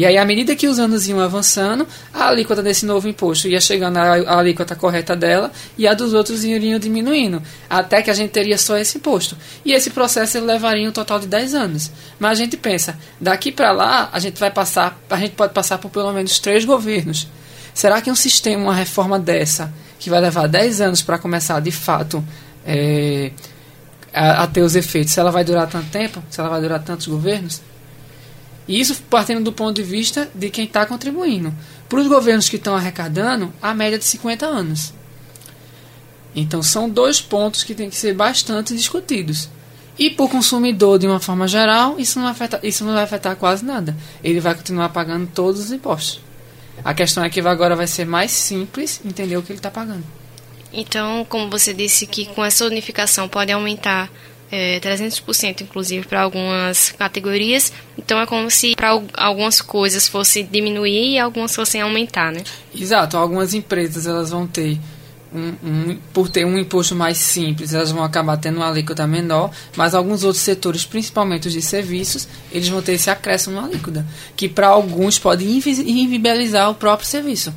E 0.00 0.06
aí, 0.06 0.16
à 0.16 0.24
medida 0.24 0.56
que 0.56 0.66
os 0.66 0.78
anos 0.78 1.06
iam 1.08 1.20
avançando, 1.20 1.86
a 2.10 2.28
alíquota 2.28 2.62
desse 2.62 2.86
novo 2.86 3.06
imposto 3.06 3.46
ia 3.46 3.60
chegando 3.60 3.98
à 3.98 4.38
alíquota 4.38 4.74
correta 4.74 5.14
dela 5.14 5.52
e 5.76 5.86
a 5.86 5.92
dos 5.92 6.14
outros 6.14 6.42
iriam 6.42 6.78
diminuindo, 6.78 7.42
até 7.68 8.00
que 8.00 8.10
a 8.10 8.14
gente 8.14 8.30
teria 8.30 8.56
só 8.56 8.78
esse 8.78 8.96
imposto. 8.96 9.36
E 9.62 9.74
esse 9.74 9.90
processo 9.90 10.40
levaria 10.40 10.88
um 10.88 10.90
total 10.90 11.20
de 11.20 11.26
10 11.26 11.54
anos. 11.54 11.90
Mas 12.18 12.30
a 12.30 12.34
gente 12.42 12.56
pensa, 12.56 12.98
daqui 13.20 13.52
para 13.52 13.72
lá, 13.72 14.08
a 14.10 14.18
gente 14.18 14.40
vai 14.40 14.50
passar, 14.50 14.98
a 15.10 15.18
gente 15.18 15.32
pode 15.32 15.52
passar 15.52 15.76
por 15.76 15.90
pelo 15.90 16.10
menos 16.14 16.38
três 16.38 16.64
governos. 16.64 17.28
Será 17.74 18.00
que 18.00 18.10
um 18.10 18.16
sistema, 18.16 18.62
uma 18.62 18.74
reforma 18.74 19.18
dessa, 19.18 19.70
que 19.98 20.08
vai 20.08 20.22
levar 20.22 20.46
10 20.46 20.80
anos 20.80 21.02
para 21.02 21.18
começar 21.18 21.60
de 21.60 21.72
fato 21.72 22.24
é, 22.64 23.32
a, 24.14 24.44
a 24.44 24.46
ter 24.46 24.62
os 24.62 24.74
efeitos, 24.74 25.12
se 25.12 25.20
ela 25.20 25.30
vai 25.30 25.44
durar 25.44 25.68
tanto 25.68 25.90
tempo, 25.90 26.22
se 26.30 26.40
ela 26.40 26.48
vai 26.48 26.62
durar 26.62 26.82
tantos 26.82 27.06
governos? 27.06 27.60
E 28.70 28.78
isso 28.78 29.02
partindo 29.10 29.42
do 29.42 29.52
ponto 29.52 29.74
de 29.74 29.82
vista 29.82 30.30
de 30.32 30.48
quem 30.48 30.64
está 30.64 30.86
contribuindo. 30.86 31.52
Para 31.88 31.98
os 31.98 32.06
governos 32.06 32.48
que 32.48 32.54
estão 32.54 32.76
arrecadando, 32.76 33.52
a 33.60 33.74
média 33.74 33.96
é 33.96 33.98
de 33.98 34.04
50 34.04 34.46
anos. 34.46 34.94
Então 36.36 36.62
são 36.62 36.88
dois 36.88 37.20
pontos 37.20 37.64
que 37.64 37.74
têm 37.74 37.90
que 37.90 37.96
ser 37.96 38.14
bastante 38.14 38.72
discutidos. 38.72 39.50
E 39.98 40.08
para 40.08 40.24
o 40.24 40.28
consumidor, 40.28 41.00
de 41.00 41.06
uma 41.08 41.18
forma 41.18 41.48
geral, 41.48 41.98
isso 41.98 42.20
não, 42.20 42.28
afeta, 42.28 42.60
isso 42.62 42.84
não 42.84 42.94
vai 42.94 43.02
afetar 43.02 43.34
quase 43.34 43.64
nada. 43.64 43.96
Ele 44.22 44.38
vai 44.38 44.54
continuar 44.54 44.90
pagando 44.90 45.26
todos 45.26 45.60
os 45.60 45.72
impostos. 45.72 46.20
A 46.84 46.94
questão 46.94 47.24
é 47.24 47.28
que 47.28 47.40
agora 47.40 47.74
vai 47.74 47.88
ser 47.88 48.06
mais 48.06 48.30
simples 48.30 49.00
entender 49.04 49.36
o 49.36 49.42
que 49.42 49.50
ele 49.50 49.58
está 49.58 49.68
pagando. 49.68 50.04
Então, 50.72 51.26
como 51.28 51.50
você 51.50 51.74
disse 51.74 52.06
que 52.06 52.26
com 52.26 52.44
essa 52.44 52.64
unificação 52.64 53.28
pode 53.28 53.50
aumentar 53.50 54.08
é, 54.50 54.80
300% 54.80 55.62
inclusive 55.62 56.06
para 56.06 56.22
algumas 56.22 56.92
categorias. 56.92 57.72
Então 57.96 58.20
é 58.20 58.26
como 58.26 58.50
se 58.50 58.74
para 58.74 59.00
algumas 59.14 59.60
coisas 59.60 60.08
fosse 60.08 60.42
diminuir 60.42 61.14
e 61.14 61.18
algumas 61.18 61.54
fossem 61.54 61.80
aumentar, 61.80 62.32
né? 62.32 62.42
Exato. 62.74 63.16
Algumas 63.16 63.54
empresas 63.54 64.06
elas 64.06 64.30
vão 64.30 64.46
ter 64.46 64.78
um, 65.32 65.54
um, 65.62 65.98
por 66.12 66.28
ter 66.28 66.44
um 66.44 66.58
imposto 66.58 66.94
mais 66.94 67.18
simples, 67.18 67.72
elas 67.72 67.92
vão 67.92 68.02
acabar 68.02 68.36
tendo 68.36 68.56
uma 68.56 68.68
alíquota 68.68 69.06
menor, 69.06 69.50
mas 69.76 69.94
alguns 69.94 70.24
outros 70.24 70.42
setores, 70.42 70.84
principalmente 70.84 71.46
os 71.46 71.52
de 71.52 71.62
serviços, 71.62 72.26
eles 72.50 72.68
vão 72.68 72.82
ter 72.82 72.94
esse 72.94 73.10
acréscimo 73.10 73.54
na 73.54 73.66
alíquota, 73.66 74.04
que 74.36 74.48
para 74.48 74.68
alguns 74.68 75.18
pode 75.18 75.44
inviabilizar 75.44 76.70
o 76.70 76.74
próprio 76.74 77.06
serviço. 77.06 77.54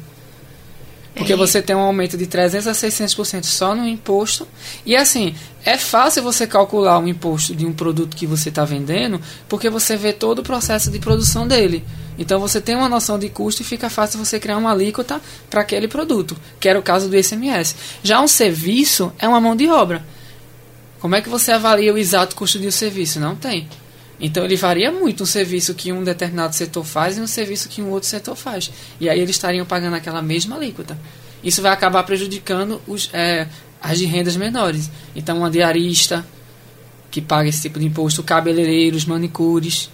Porque 1.15 1.34
é. 1.34 1.36
você 1.36 1.62
tem 1.62 1.75
um 1.75 1.79
aumento 1.79 2.17
de 2.17 2.25
300% 2.25 2.67
a 2.67 2.72
600% 2.72 3.43
só 3.43 3.75
no 3.75 3.88
imposto. 3.88 4.48
E 4.86 4.96
assim, 4.96 5.36
é 5.63 5.77
fácil 5.77 6.24
você 6.24 6.48
calcular 6.48 7.00
o 7.00 7.08
imposto 7.08 7.55
de 7.55 7.65
um 7.65 7.74
produto 7.74 8.17
que 8.17 8.25
você 8.25 8.50
está 8.50 8.65
vendendo, 8.65 9.22
porque 9.48 9.70
você 9.70 9.96
vê 9.96 10.12
todo 10.12 10.39
o 10.39 10.43
processo 10.43 10.89
de 10.89 11.00
produção 11.00 11.48
dele. 11.48 11.84
Então 12.17 12.39
você 12.39 12.60
tem 12.60 12.75
uma 12.75 12.89
noção 12.89 13.17
de 13.17 13.29
custo 13.29 13.62
e 13.62 13.65
fica 13.65 13.89
fácil 13.89 14.24
você 14.24 14.39
criar 14.39 14.58
uma 14.58 14.72
alíquota 14.72 15.22
para 15.50 15.62
aquele 15.62 15.88
produto, 15.88 16.36
que 16.60 16.67
era 16.67 16.79
o 16.79 16.84
caso 16.84 17.08
do 17.08 17.15
ICMS. 17.15 17.75
Já 18.03 18.20
um 18.22 18.27
serviço 18.27 19.12
é 19.20 19.27
uma 19.27 19.41
mão 19.41 19.55
de 19.55 19.67
obra. 19.67 20.05
Como 21.00 21.15
é 21.15 21.22
que 21.22 21.29
você 21.29 21.51
avalia 21.51 21.93
o 21.93 21.98
exato 21.98 22.36
custo 22.36 22.60
de 22.60 22.67
um 22.67 22.72
serviço? 22.72 23.20
Não 23.20 23.36
tem. 23.36 23.67
Então 24.20 24.46
ele 24.46 24.55
varia 24.55 24.91
muito 24.91 25.24
um 25.24 25.25
serviço 25.25 25.74
que 25.74 25.91
um 25.91 26.03
determinado 26.03 26.55
setor 26.55 26.86
faz 26.86 27.17
e 27.17 27.22
um 27.22 27.27
serviço 27.27 27.67
que 27.67 27.82
um 27.82 27.89
outro 27.89 28.08
setor 28.08 28.36
faz. 28.36 28.72
E 29.00 29.10
aí 29.10 29.20
eles 29.20 29.36
estariam 29.36 29.65
pagando 29.65 29.96
aquela 29.96 30.22
mesma 30.22 30.55
alíquota. 30.55 30.98
Isso 31.43 31.62
vai 31.62 31.72
acabar 31.72 32.03
prejudicando 32.03 32.82
os, 32.88 33.10
é, 33.13 33.48
as 33.82 33.98
de 33.98 34.05
rendas 34.05 34.38
menores. 34.38 34.89
Então 35.15 35.39
uma 35.39 35.51
diarista 35.51 36.25
que 37.12 37.22
paga 37.22 37.50
esse 37.50 37.62
tipo 37.62 37.79
de 37.79 37.86
imposto, 37.86 38.24
cabeleireiros, 38.24 39.05
manicures. 39.05 39.89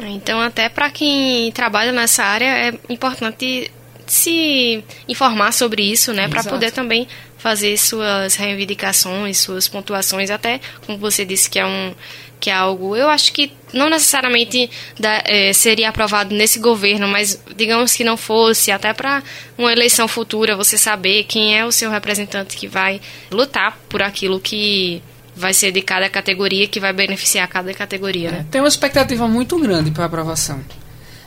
Então 0.00 0.40
até 0.40 0.68
para 0.68 0.90
quem 0.90 1.50
trabalha 1.52 1.92
nessa 1.92 2.22
área 2.22 2.46
é 2.46 2.78
importante 2.88 3.70
se 4.06 4.82
informar 5.06 5.52
sobre 5.52 5.82
isso, 5.82 6.12
né, 6.14 6.28
para 6.28 6.42
poder 6.42 6.72
também 6.72 7.06
fazer 7.36 7.76
suas 7.76 8.34
reivindicações, 8.34 9.38
suas 9.38 9.68
pontuações, 9.68 10.30
até 10.30 10.60
como 10.86 10.98
você 10.98 11.24
disse 11.24 11.48
que 11.48 11.58
é 11.58 11.66
um 11.66 11.94
que 12.40 12.50
é 12.50 12.54
algo, 12.54 12.96
eu 12.96 13.08
acho 13.08 13.32
que 13.32 13.52
não 13.72 13.90
necessariamente 13.90 14.70
da, 14.98 15.22
é, 15.24 15.52
seria 15.52 15.88
aprovado 15.88 16.34
nesse 16.34 16.58
governo, 16.58 17.06
mas 17.08 17.42
digamos 17.56 17.94
que 17.94 18.04
não 18.04 18.16
fosse, 18.16 18.70
até 18.70 18.92
para 18.92 19.22
uma 19.56 19.72
eleição 19.72 20.08
futura 20.08 20.56
você 20.56 20.78
saber 20.78 21.24
quem 21.24 21.56
é 21.56 21.64
o 21.64 21.72
seu 21.72 21.90
representante 21.90 22.56
que 22.56 22.66
vai 22.66 23.00
lutar 23.30 23.78
por 23.88 24.02
aquilo 24.02 24.40
que 24.40 25.02
vai 25.34 25.54
ser 25.54 25.70
de 25.70 25.80
cada 25.82 26.08
categoria, 26.08 26.66
que 26.66 26.80
vai 26.80 26.92
beneficiar 26.92 27.46
cada 27.48 27.72
categoria. 27.72 28.30
Né? 28.30 28.38
É, 28.40 28.44
tem 28.50 28.60
uma 28.60 28.68
expectativa 28.68 29.28
muito 29.28 29.58
grande 29.58 29.90
para 29.90 30.04
aprovação. 30.04 30.60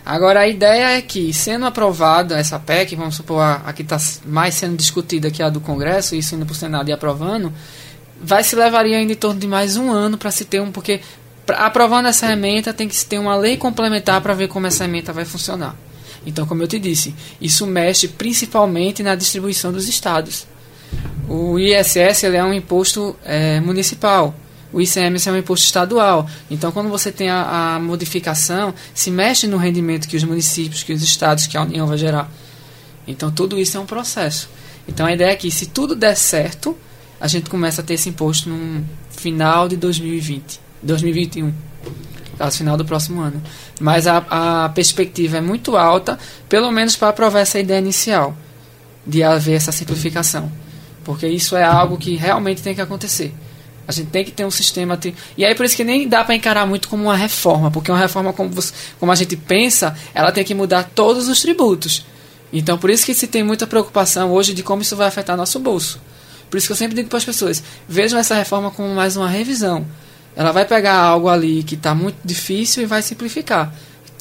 Agora, 0.05 0.41
a 0.41 0.47
ideia 0.47 0.97
é 0.97 1.01
que, 1.01 1.31
sendo 1.31 1.65
aprovada 1.65 2.37
essa 2.37 2.59
PEC, 2.59 2.95
vamos 2.95 3.15
supor, 3.15 3.39
a, 3.39 3.61
a 3.65 3.73
que 3.73 3.83
está 3.83 3.97
mais 4.25 4.55
sendo 4.55 4.75
discutida, 4.75 5.29
que 5.29 5.41
é 5.41 5.45
a 5.45 5.49
do 5.49 5.61
Congresso, 5.61 6.15
isso 6.15 6.35
indo 6.35 6.45
para 6.45 6.53
o 6.53 6.55
Senado 6.55 6.89
e 6.89 6.93
aprovando, 6.93 7.53
vai 8.21 8.43
se 8.43 8.55
levaria 8.55 8.97
ainda 8.97 9.13
em 9.13 9.15
torno 9.15 9.39
de 9.39 9.47
mais 9.47 9.75
um 9.77 9.91
ano 9.91 10.17
para 10.17 10.31
se 10.31 10.45
ter 10.45 10.61
um. 10.61 10.71
Porque 10.71 11.01
aprovando 11.47 12.07
essa 12.07 12.31
emenda 12.31 12.73
tem 12.73 12.87
que 12.87 12.95
se 12.95 13.05
ter 13.05 13.19
uma 13.19 13.35
lei 13.35 13.57
complementar 13.57 14.21
para 14.21 14.33
ver 14.33 14.47
como 14.47 14.67
essa 14.67 14.85
emenda 14.85 15.11
vai 15.11 15.25
funcionar. 15.25 15.75
Então, 16.25 16.45
como 16.45 16.61
eu 16.61 16.67
te 16.67 16.77
disse, 16.77 17.15
isso 17.39 17.65
mexe 17.65 18.07
principalmente 18.07 19.01
na 19.01 19.15
distribuição 19.15 19.71
dos 19.71 19.87
estados. 19.89 20.45
O 21.27 21.57
ISS 21.57 22.25
é 22.25 22.43
um 22.43 22.53
imposto 22.53 23.15
é, 23.23 23.59
municipal. 23.59 24.35
O 24.73 24.79
ICMS 24.79 25.27
é 25.27 25.31
um 25.31 25.37
imposto 25.37 25.65
estadual. 25.65 26.29
Então, 26.49 26.71
quando 26.71 26.89
você 26.89 27.11
tem 27.11 27.29
a, 27.29 27.75
a, 27.75 27.79
modificação, 27.79 28.73
se 28.93 29.11
mexe 29.11 29.47
no 29.47 29.57
rendimento 29.57 30.07
que 30.07 30.15
os 30.15 30.23
municípios, 30.23 30.83
que 30.83 30.93
os 30.93 31.03
estados, 31.03 31.45
que 31.45 31.57
a 31.57 31.61
União 31.61 31.85
vai 31.85 31.97
gerar. 31.97 32.31
Então, 33.05 33.31
tudo 33.31 33.59
isso 33.59 33.75
é 33.75 33.79
um 33.79 33.85
processo. 33.85 34.49
Então, 34.87 35.05
a 35.05 35.13
ideia 35.13 35.31
é 35.31 35.35
que, 35.35 35.51
se 35.51 35.65
tudo 35.65 35.95
der 35.95 36.15
certo, 36.15 36.77
a 37.21 37.27
gente 37.27 37.51
começa 37.51 37.81
a 37.81 37.83
ter 37.83 37.93
esse 37.93 38.09
imposto 38.09 38.49
no 38.49 38.83
final 39.11 39.69
de 39.69 39.77
2020, 39.77 40.59
2021, 40.81 41.53
caso 42.35 42.57
final 42.57 42.75
do 42.75 42.83
próximo 42.83 43.21
ano. 43.21 43.39
Mas 43.79 44.07
a, 44.07 44.25
a 44.65 44.69
perspectiva 44.69 45.37
é 45.37 45.41
muito 45.41 45.77
alta, 45.77 46.17
pelo 46.49 46.71
menos 46.71 46.95
para 46.95 47.09
aprovar 47.09 47.41
essa 47.41 47.59
ideia 47.59 47.77
inicial 47.77 48.35
de 49.05 49.21
haver 49.21 49.53
essa 49.53 49.71
simplificação, 49.71 50.51
porque 51.03 51.27
isso 51.27 51.55
é 51.55 51.63
algo 51.63 51.95
que 51.95 52.15
realmente 52.15 52.63
tem 52.63 52.73
que 52.73 52.81
acontecer. 52.81 53.31
A 53.87 53.91
gente 53.91 54.09
tem 54.09 54.23
que 54.25 54.31
ter 54.31 54.45
um 54.45 54.51
sistema. 54.51 54.97
E 55.37 55.45
aí 55.45 55.53
por 55.53 55.65
isso 55.65 55.75
que 55.75 55.83
nem 55.83 56.07
dá 56.07 56.23
para 56.23 56.33
encarar 56.33 56.65
muito 56.65 56.87
como 56.87 57.03
uma 57.03 57.15
reforma, 57.15 57.69
porque 57.69 57.91
uma 57.91 57.99
reforma, 57.99 58.33
como, 58.33 58.49
você, 58.49 58.73
como 58.99 59.11
a 59.11 59.15
gente 59.15 59.35
pensa, 59.35 59.95
ela 60.13 60.31
tem 60.31 60.43
que 60.43 60.55
mudar 60.55 60.89
todos 60.95 61.27
os 61.27 61.39
tributos. 61.41 62.03
Então 62.51 62.79
por 62.79 62.89
isso 62.89 63.05
que 63.05 63.13
se 63.13 63.27
tem 63.27 63.43
muita 63.43 63.67
preocupação 63.67 64.31
hoje 64.31 64.55
de 64.55 64.63
como 64.63 64.81
isso 64.81 64.95
vai 64.95 65.07
afetar 65.07 65.37
nosso 65.37 65.59
bolso. 65.59 65.99
Por 66.51 66.57
isso 66.57 66.67
que 66.67 66.73
eu 66.73 66.77
sempre 66.77 66.95
digo 66.95 67.07
para 67.07 67.17
as 67.17 67.25
pessoas: 67.25 67.63
vejam 67.87 68.19
essa 68.19 68.35
reforma 68.35 68.69
como 68.69 68.93
mais 68.93 69.15
uma 69.15 69.29
revisão. 69.29 69.87
Ela 70.35 70.51
vai 70.51 70.65
pegar 70.65 70.95
algo 70.95 71.29
ali 71.29 71.63
que 71.63 71.75
está 71.75 71.95
muito 71.95 72.17
difícil 72.23 72.83
e 72.83 72.85
vai 72.85 73.01
simplificar. 73.01 73.73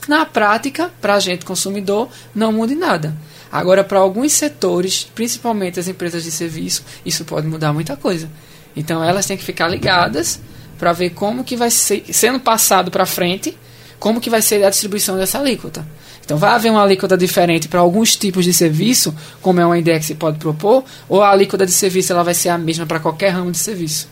Na 0.08 0.25
prática, 0.25 0.90
para 1.00 1.14
a 1.14 1.20
gente 1.20 1.44
consumidor, 1.44 2.08
não 2.34 2.52
muda 2.52 2.75
nada. 2.75 3.16
Agora, 3.50 3.82
para 3.82 3.99
alguns 3.99 4.32
setores, 4.32 5.08
principalmente 5.14 5.78
as 5.78 5.88
empresas 5.88 6.22
de 6.22 6.30
serviço, 6.30 6.84
isso 7.04 7.25
pode 7.25 7.46
mudar 7.46 7.72
muita 7.72 7.96
coisa. 7.96 8.30
Então, 8.76 9.02
elas 9.02 9.26
têm 9.26 9.37
que 9.37 9.44
ficar 9.44 9.68
ligadas 9.68 10.40
para 10.78 10.92
ver 10.92 11.10
como 11.10 11.44
que 11.44 11.56
vai 11.56 11.70
ser, 11.70 12.04
sendo 12.12 12.40
passado 12.40 12.90
para 12.90 13.04
frente, 13.04 13.56
como 13.99 14.20
que 14.20 14.30
vai 14.30 14.40
ser 14.40 14.64
a 14.64 14.70
distribuição 14.70 15.16
dessa 15.16 15.38
alíquota. 15.38 15.87
Então, 16.30 16.38
vai 16.38 16.50
haver 16.50 16.70
uma 16.70 16.84
alíquota 16.84 17.18
diferente 17.18 17.66
para 17.66 17.80
alguns 17.80 18.14
tipos 18.14 18.44
de 18.44 18.52
serviço, 18.52 19.12
como 19.42 19.60
é 19.60 19.66
uma 19.66 20.00
se 20.00 20.14
pode 20.14 20.38
propor, 20.38 20.84
ou 21.08 21.20
a 21.20 21.32
alíquota 21.32 21.66
de 21.66 21.72
serviço 21.72 22.12
ela 22.12 22.22
vai 22.22 22.34
ser 22.34 22.50
a 22.50 22.56
mesma 22.56 22.87
para 22.87 23.00
qualquer 23.00 23.30
ramo 23.30 23.50
de 23.50 23.58
serviço. 23.58 24.08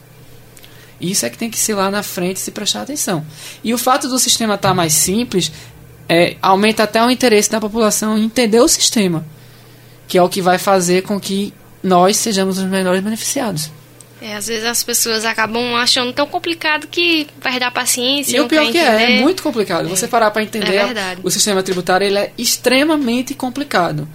Isso 1.01 1.25
é 1.25 1.31
que 1.31 1.39
tem 1.39 1.49
que 1.49 1.57
ser 1.57 1.75
lá 1.75 1.89
na 1.93 2.03
frente 2.03 2.41
se 2.41 2.51
prestar 2.51 2.83
atenção. 2.83 3.25
E 3.63 3.73
o 3.73 3.79
fato 3.79 4.09
do 4.09 4.19
sistema 4.19 4.57
estar 4.57 4.71
tá 4.71 4.75
mais 4.75 4.95
simples 4.95 5.53
é, 6.09 6.37
aumenta 6.43 6.83
até 6.83 7.01
o 7.01 7.09
interesse 7.09 7.53
da 7.53 7.61
população 7.61 8.19
em 8.19 8.25
entender 8.25 8.59
o 8.59 8.67
sistema, 8.67 9.25
que 10.09 10.19
é 10.19 10.23
o 10.23 10.29
que 10.29 10.43
vai 10.43 10.59
fazer 10.59 11.05
com 11.05 11.21
que 11.21 11.55
nós 11.85 12.17
sejamos 12.17 12.59
os 12.59 12.65
melhores 12.65 13.01
beneficiados. 13.01 13.71
É, 14.21 14.35
às 14.35 14.49
vezes 14.49 14.65
as 14.65 14.83
pessoas 14.83 15.25
acabam 15.25 15.77
achando 15.77 16.13
tão 16.13 16.27
complicado 16.27 16.89
que 16.89 17.27
vai 17.41 17.61
dar 17.61 17.71
paciência. 17.71 18.37
E 18.37 18.41
o 18.41 18.49
pior 18.49 18.71
que 18.71 18.79
é, 18.79 19.19
é 19.19 19.21
muito 19.21 19.43
complicado. 19.43 19.87
É. 19.87 19.89
Você 19.89 20.09
parar 20.09 20.31
para 20.31 20.43
entender 20.43 20.75
é 20.75 21.17
o 21.23 21.31
sistema 21.31 21.63
tributário, 21.63 22.07
ele 22.07 22.19
é 22.19 22.33
extremamente 22.37 23.35
complicado. 23.35 24.09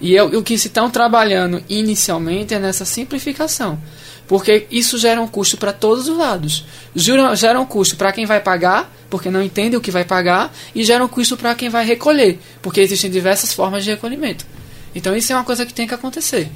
E 0.00 0.14
eu, 0.14 0.26
o 0.26 0.42
que 0.42 0.58
se 0.58 0.68
estão 0.68 0.90
trabalhando 0.90 1.62
inicialmente 1.68 2.54
é 2.54 2.58
nessa 2.58 2.84
simplificação. 2.84 3.78
Porque 4.26 4.66
isso 4.70 4.96
gera 4.96 5.20
um 5.20 5.26
custo 5.26 5.56
para 5.56 5.72
todos 5.72 6.08
os 6.08 6.16
lados. 6.16 6.64
Gera, 6.94 7.34
gera 7.34 7.60
um 7.60 7.66
custo 7.66 7.96
para 7.96 8.12
quem 8.12 8.24
vai 8.26 8.40
pagar, 8.40 8.90
porque 9.10 9.30
não 9.30 9.42
entende 9.42 9.76
o 9.76 9.80
que 9.80 9.90
vai 9.90 10.04
pagar, 10.04 10.52
e 10.74 10.84
gera 10.84 11.04
um 11.04 11.08
custo 11.08 11.36
para 11.36 11.54
quem 11.54 11.68
vai 11.68 11.84
recolher, 11.84 12.38
porque 12.62 12.80
existem 12.80 13.10
diversas 13.10 13.52
formas 13.52 13.84
de 13.84 13.90
recolhimento. 13.90 14.46
Então 14.94 15.16
isso 15.16 15.32
é 15.32 15.36
uma 15.36 15.44
coisa 15.44 15.66
que 15.66 15.74
tem 15.74 15.86
que 15.86 15.94
acontecer. 15.94 16.48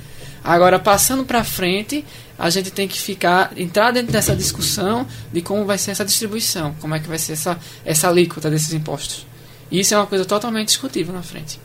Agora, 0.45 0.79
passando 0.79 1.25
para 1.25 1.43
frente, 1.43 2.05
a 2.39 2.51
gente 2.51 2.71
tem 2.71 2.89
que 2.89 3.01
ficar, 3.01 3.53
entrar 3.57 3.91
dentro 3.93 4.13
dessa 4.13 4.35
discussão 4.35 5.07
de 5.33 5.41
como 5.41 5.65
vai 5.65 5.79
ser 5.79 5.93
essa 5.93 6.05
distribuição, 6.05 6.75
como 6.81 6.95
é 6.95 7.01
que 7.01 7.09
vai 7.09 7.19
ser 7.19 7.35
essa, 7.35 7.59
essa 7.85 8.09
alíquota 8.09 8.51
desses 8.51 8.73
impostos. 8.73 9.27
E 9.71 9.81
isso 9.81 9.95
é 9.95 9.97
uma 9.97 10.07
coisa 10.07 10.25
totalmente 10.25 10.69
discutível 10.69 11.15
na 11.15 11.23
frente. 11.23 11.59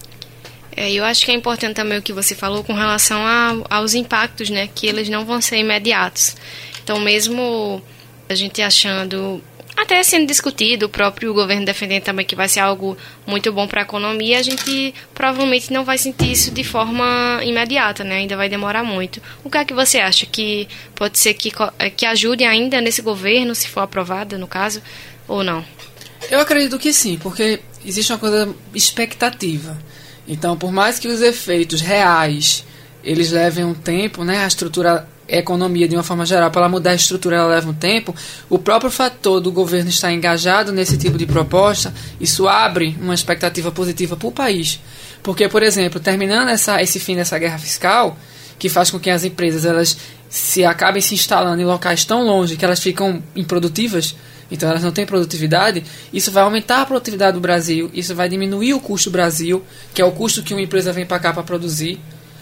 É, 0.75 0.91
eu 0.91 1.03
acho 1.03 1.25
que 1.25 1.31
é 1.31 1.33
importante 1.33 1.75
também 1.75 1.97
o 1.97 2.01
que 2.01 2.13
você 2.13 2.35
falou 2.35 2.63
com 2.63 2.73
relação 2.73 3.19
a, 3.25 3.55
aos 3.69 3.95
impactos, 3.95 4.49
né? 4.49 4.69
Que 4.73 4.87
eles 4.87 5.09
não 5.09 5.25
vão 5.25 5.41
ser 5.41 5.57
imediatos. 5.57 6.35
Então, 6.83 6.99
mesmo 6.99 7.81
a 8.29 8.35
gente 8.35 8.61
achando, 8.61 9.41
até 9.81 10.01
sendo 10.03 10.27
discutido, 10.27 10.85
o 10.85 10.89
próprio 10.89 11.33
governo 11.33 11.65
defendendo 11.65 12.03
também 12.03 12.25
que 12.25 12.35
vai 12.35 12.47
ser 12.47 12.59
algo 12.59 12.97
muito 13.25 13.51
bom 13.51 13.67
para 13.67 13.81
a 13.81 13.83
economia, 13.83 14.39
a 14.39 14.41
gente 14.41 14.93
provavelmente 15.13 15.71
não 15.71 15.83
vai 15.83 15.97
sentir 15.97 16.31
isso 16.31 16.51
de 16.51 16.63
forma 16.63 17.39
imediata, 17.43 18.03
né? 18.03 18.17
Ainda 18.17 18.37
vai 18.37 18.49
demorar 18.49 18.83
muito. 18.83 19.21
O 19.43 19.49
que 19.49 19.57
é 19.57 19.65
que 19.65 19.73
você 19.73 19.99
acha 19.99 20.25
que 20.25 20.67
pode 20.95 21.17
ser 21.17 21.33
que, 21.33 21.51
que 21.95 22.05
ajude 22.05 22.43
ainda 22.43 22.81
nesse 22.81 23.01
governo, 23.01 23.55
se 23.55 23.67
for 23.67 23.81
aprovada, 23.81 24.37
no 24.37 24.47
caso, 24.47 24.81
ou 25.27 25.43
não? 25.43 25.63
Eu 26.29 26.39
acredito 26.39 26.77
que 26.77 26.91
sim, 26.91 27.17
porque 27.17 27.59
existe 27.85 28.11
uma 28.11 28.19
coisa 28.19 28.53
expectativa. 28.73 29.77
Então, 30.27 30.57
por 30.57 30.71
mais 30.71 30.99
que 30.99 31.07
os 31.07 31.21
efeitos 31.21 31.81
reais 31.81 32.63
eles 33.03 33.31
levem 33.31 33.63
um 33.63 33.73
tempo, 33.73 34.23
né, 34.23 34.43
a 34.43 34.47
estrutura 34.47 35.07
economia 35.37 35.87
de 35.87 35.95
uma 35.95 36.03
forma 36.03 36.25
geral, 36.25 36.49
para 36.51 36.61
ela 36.61 36.69
mudar 36.69 36.91
a 36.91 36.95
estrutura, 36.95 37.37
ela 37.37 37.47
leva 37.47 37.69
um 37.69 37.73
tempo. 37.73 38.15
O 38.49 38.57
próprio 38.57 38.89
fator 38.89 39.39
do 39.39 39.51
governo 39.51 39.89
estar 39.89 40.11
engajado 40.11 40.71
nesse 40.71 40.97
tipo 40.97 41.17
de 41.17 41.25
proposta, 41.25 41.93
isso 42.19 42.47
abre 42.47 42.97
uma 43.01 43.13
expectativa 43.13 43.71
positiva 43.71 44.15
para 44.15 44.27
o 44.27 44.31
país. 44.31 44.79
Porque, 45.21 45.47
por 45.47 45.63
exemplo, 45.63 45.99
terminando 45.99 46.49
essa, 46.49 46.81
esse 46.81 46.99
fim 46.99 47.15
dessa 47.15 47.37
guerra 47.37 47.57
fiscal, 47.57 48.17
que 48.57 48.69
faz 48.69 48.91
com 48.91 48.99
que 48.99 49.09
as 49.09 49.23
empresas 49.23 49.65
elas 49.65 49.97
se 50.29 50.63
acabem 50.63 51.01
se 51.01 51.15
instalando 51.15 51.61
em 51.61 51.65
locais 51.65 52.05
tão 52.05 52.23
longe 52.23 52.55
que 52.55 52.65
elas 52.65 52.79
ficam 52.79 53.23
improdutivas, 53.35 54.15
então 54.51 54.69
elas 54.69 54.83
não 54.83 54.91
têm 54.91 55.05
produtividade, 55.05 55.83
isso 56.11 56.31
vai 56.31 56.43
aumentar 56.43 56.81
a 56.81 56.85
produtividade 56.85 57.33
do 57.33 57.39
Brasil, 57.39 57.89
isso 57.93 58.13
vai 58.13 58.27
diminuir 58.27 58.73
o 58.73 58.79
custo 58.79 59.09
do 59.09 59.13
Brasil, 59.13 59.63
que 59.93 60.01
é 60.01 60.05
o 60.05 60.11
custo 60.11 60.43
que 60.43 60.53
uma 60.53 60.61
empresa 60.61 60.91
vem 60.91 61.05
para 61.05 61.19
cá 61.19 61.33
para 61.33 61.43
produzir. 61.43 61.99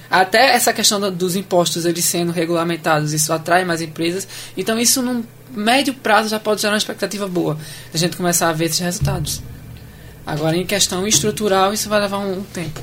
Até 0.10 0.56
essa 0.56 0.72
questão 0.72 1.12
dos 1.12 1.36
impostos 1.36 1.86
eles 1.86 2.06
sendo 2.06 2.32
regulamentados, 2.32 3.14
isso 3.14 3.32
atrai 3.34 3.66
mais 3.66 3.82
empresas. 3.82 4.28
Então 4.56 4.80
isso 4.80 5.02
num 5.02 5.24
médio 5.52 5.94
prazo 5.94 6.30
já 6.30 6.40
pode 6.40 6.62
gerar 6.62 6.74
uma 6.74 6.78
expectativa 6.78 7.28
boa, 7.28 7.58
a 7.94 7.98
gente 7.98 8.16
começar 8.16 8.50
a 8.50 8.54
ver 8.54 8.66
esses 8.66 8.80
resultados. 8.80 9.42
Agora 10.26 10.58
em 10.58 10.66
questão 10.66 11.08
estrutural 11.08 11.74
isso 11.74 11.90
vai 11.90 12.02
levar 12.02 12.20
um, 12.20 12.40
um 12.40 12.44
tempo. 12.44 12.82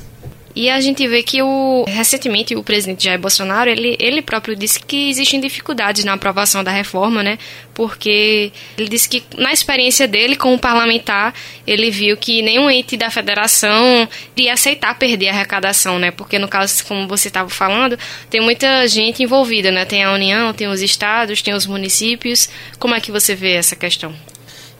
E 0.55 0.71
a 0.71 0.81
gente 0.81 1.07
vê 1.09 1.23
que 1.23 1.43
o 1.43 1.85
recentemente 1.89 2.55
o 2.55 2.63
presidente 2.63 3.05
Jair 3.05 3.19
Bolsonaro, 3.19 3.69
ele, 3.69 3.97
ele 3.99 4.23
próprio 4.23 4.55
disse 4.55 4.79
que 4.79 5.11
existem 5.11 5.41
dificuldades 5.41 6.05
na 6.05 6.13
aprovação 6.13 6.63
da 6.63 6.71
reforma, 6.71 7.25
né? 7.25 7.39
Porque 7.75 8.53
ele 8.79 8.89
disse 8.89 9.09
que 9.09 9.25
na 9.37 9.53
experiência 9.53 10.07
dele 10.07 10.37
como 10.37 10.57
parlamentar, 10.57 11.35
ele 11.67 11.91
viu 11.91 12.17
que 12.17 12.41
nenhum 12.41 12.71
ente 12.71 12.97
da 12.97 13.11
federação 13.11 14.09
iria 14.37 14.53
aceitar 14.53 14.97
perder 14.97 15.31
a 15.31 15.33
arrecadação, 15.33 15.99
né? 15.99 16.13
Porque 16.13 16.39
no 16.39 16.47
caso, 16.47 16.85
como 16.87 17.09
você 17.09 17.27
estava 17.27 17.51
falando, 17.51 17.99
tem 18.31 18.41
muita 18.41 18.87
gente 18.87 19.25
envolvida, 19.25 19.73
né? 19.73 19.85
Tem 19.85 20.05
a 20.05 20.13
União, 20.13 20.55
tem 20.55 20.69
os 20.69 20.81
estados, 20.81 21.43
tem 21.43 21.53
os 21.53 21.67
municípios. 21.67 22.49
Como 22.79 22.95
é 22.95 23.01
que 23.01 23.11
você 23.11 23.35
vê 23.35 23.55
essa 23.55 23.75
questão? 23.75 24.15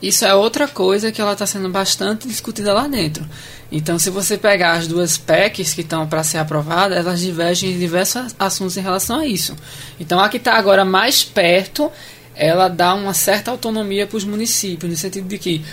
Isso 0.01 0.25
é 0.25 0.33
outra 0.33 0.67
coisa 0.67 1.11
que 1.11 1.19
ela 1.19 1.33
está 1.33 1.45
sendo 1.45 1.67
bastante 1.69 2.27
discutida 2.27 2.73
lá 2.73 2.87
dentro. 2.87 3.25
Então, 3.71 3.97
se 3.97 4.09
você 4.09 4.37
pegar 4.37 4.73
as 4.73 4.87
duas 4.87 5.17
PECs 5.17 5.73
que 5.73 5.81
estão 5.81 6.07
para 6.07 6.23
ser 6.23 6.37
aprovadas, 6.37 6.97
elas 6.97 7.19
divergem 7.19 7.71
em 7.71 7.79
diversos 7.79 8.35
assuntos 8.37 8.77
em 8.77 8.81
relação 8.81 9.19
a 9.19 9.25
isso. 9.25 9.55
Então, 9.99 10.19
a 10.19 10.29
que 10.29 10.37
está 10.37 10.53
agora 10.53 10.85
mais 10.85 11.23
perto, 11.23 11.91
ela 12.35 12.67
dá 12.67 12.93
uma 12.93 13.13
certa 13.13 13.51
autonomia 13.51 14.05
para 14.05 14.17
os 14.17 14.23
municípios, 14.23 14.91
no 14.91 14.97
sentido 14.97 15.27
de 15.27 15.37
que, 15.37 15.65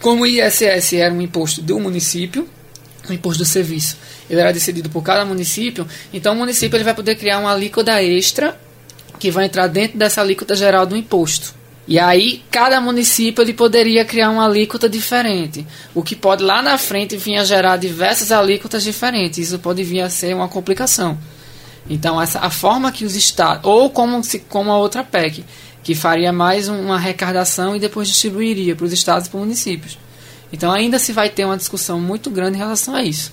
como 0.00 0.22
o 0.22 0.26
ISS 0.26 0.94
era 0.94 1.12
um 1.12 1.20
imposto 1.20 1.60
do 1.60 1.78
município, 1.78 2.48
o 3.08 3.12
imposto 3.12 3.42
do 3.42 3.46
serviço, 3.46 3.96
ele 4.28 4.40
era 4.40 4.52
decidido 4.52 4.88
por 4.88 5.02
cada 5.02 5.24
município, 5.24 5.86
então 6.12 6.34
o 6.34 6.36
município 6.36 6.76
ele 6.76 6.84
vai 6.84 6.94
poder 6.94 7.16
criar 7.16 7.38
uma 7.38 7.52
alíquota 7.52 8.02
extra 8.02 8.58
que 9.18 9.30
vai 9.30 9.46
entrar 9.46 9.66
dentro 9.66 9.98
dessa 9.98 10.20
alíquota 10.20 10.54
geral 10.54 10.86
do 10.86 10.96
imposto. 10.96 11.59
E 11.88 11.98
aí, 11.98 12.42
cada 12.50 12.80
município 12.80 13.42
ele 13.42 13.52
poderia 13.52 14.04
criar 14.04 14.30
uma 14.30 14.44
alíquota 14.44 14.88
diferente, 14.88 15.66
o 15.94 16.02
que 16.02 16.14
pode 16.14 16.42
lá 16.42 16.62
na 16.62 16.78
frente 16.78 17.16
vir 17.16 17.36
a 17.36 17.44
gerar 17.44 17.76
diversas 17.76 18.30
alíquotas 18.30 18.82
diferentes. 18.82 19.38
Isso 19.38 19.58
pode 19.58 19.82
vir 19.82 20.02
a 20.02 20.10
ser 20.10 20.34
uma 20.34 20.48
complicação. 20.48 21.18
Então, 21.88 22.20
essa, 22.20 22.38
a 22.38 22.50
forma 22.50 22.92
que 22.92 23.04
os 23.04 23.16
estados, 23.16 23.64
ou 23.64 23.90
como, 23.90 24.22
se, 24.22 24.38
como 24.40 24.70
a 24.70 24.78
outra 24.78 25.02
PEC, 25.02 25.44
que 25.82 25.94
faria 25.94 26.32
mais 26.32 26.68
uma 26.68 26.96
arrecadação 26.96 27.74
e 27.74 27.80
depois 27.80 28.06
distribuiria 28.06 28.76
para 28.76 28.86
os 28.86 28.92
estados 28.92 29.26
e 29.26 29.30
para 29.30 29.38
os 29.38 29.44
municípios. 29.44 29.98
Então, 30.52 30.70
ainda 30.70 30.98
se 30.98 31.12
vai 31.12 31.28
ter 31.28 31.44
uma 31.44 31.56
discussão 31.56 32.00
muito 32.00 32.30
grande 32.30 32.56
em 32.56 32.60
relação 32.60 32.94
a 32.94 33.02
isso. 33.02 33.32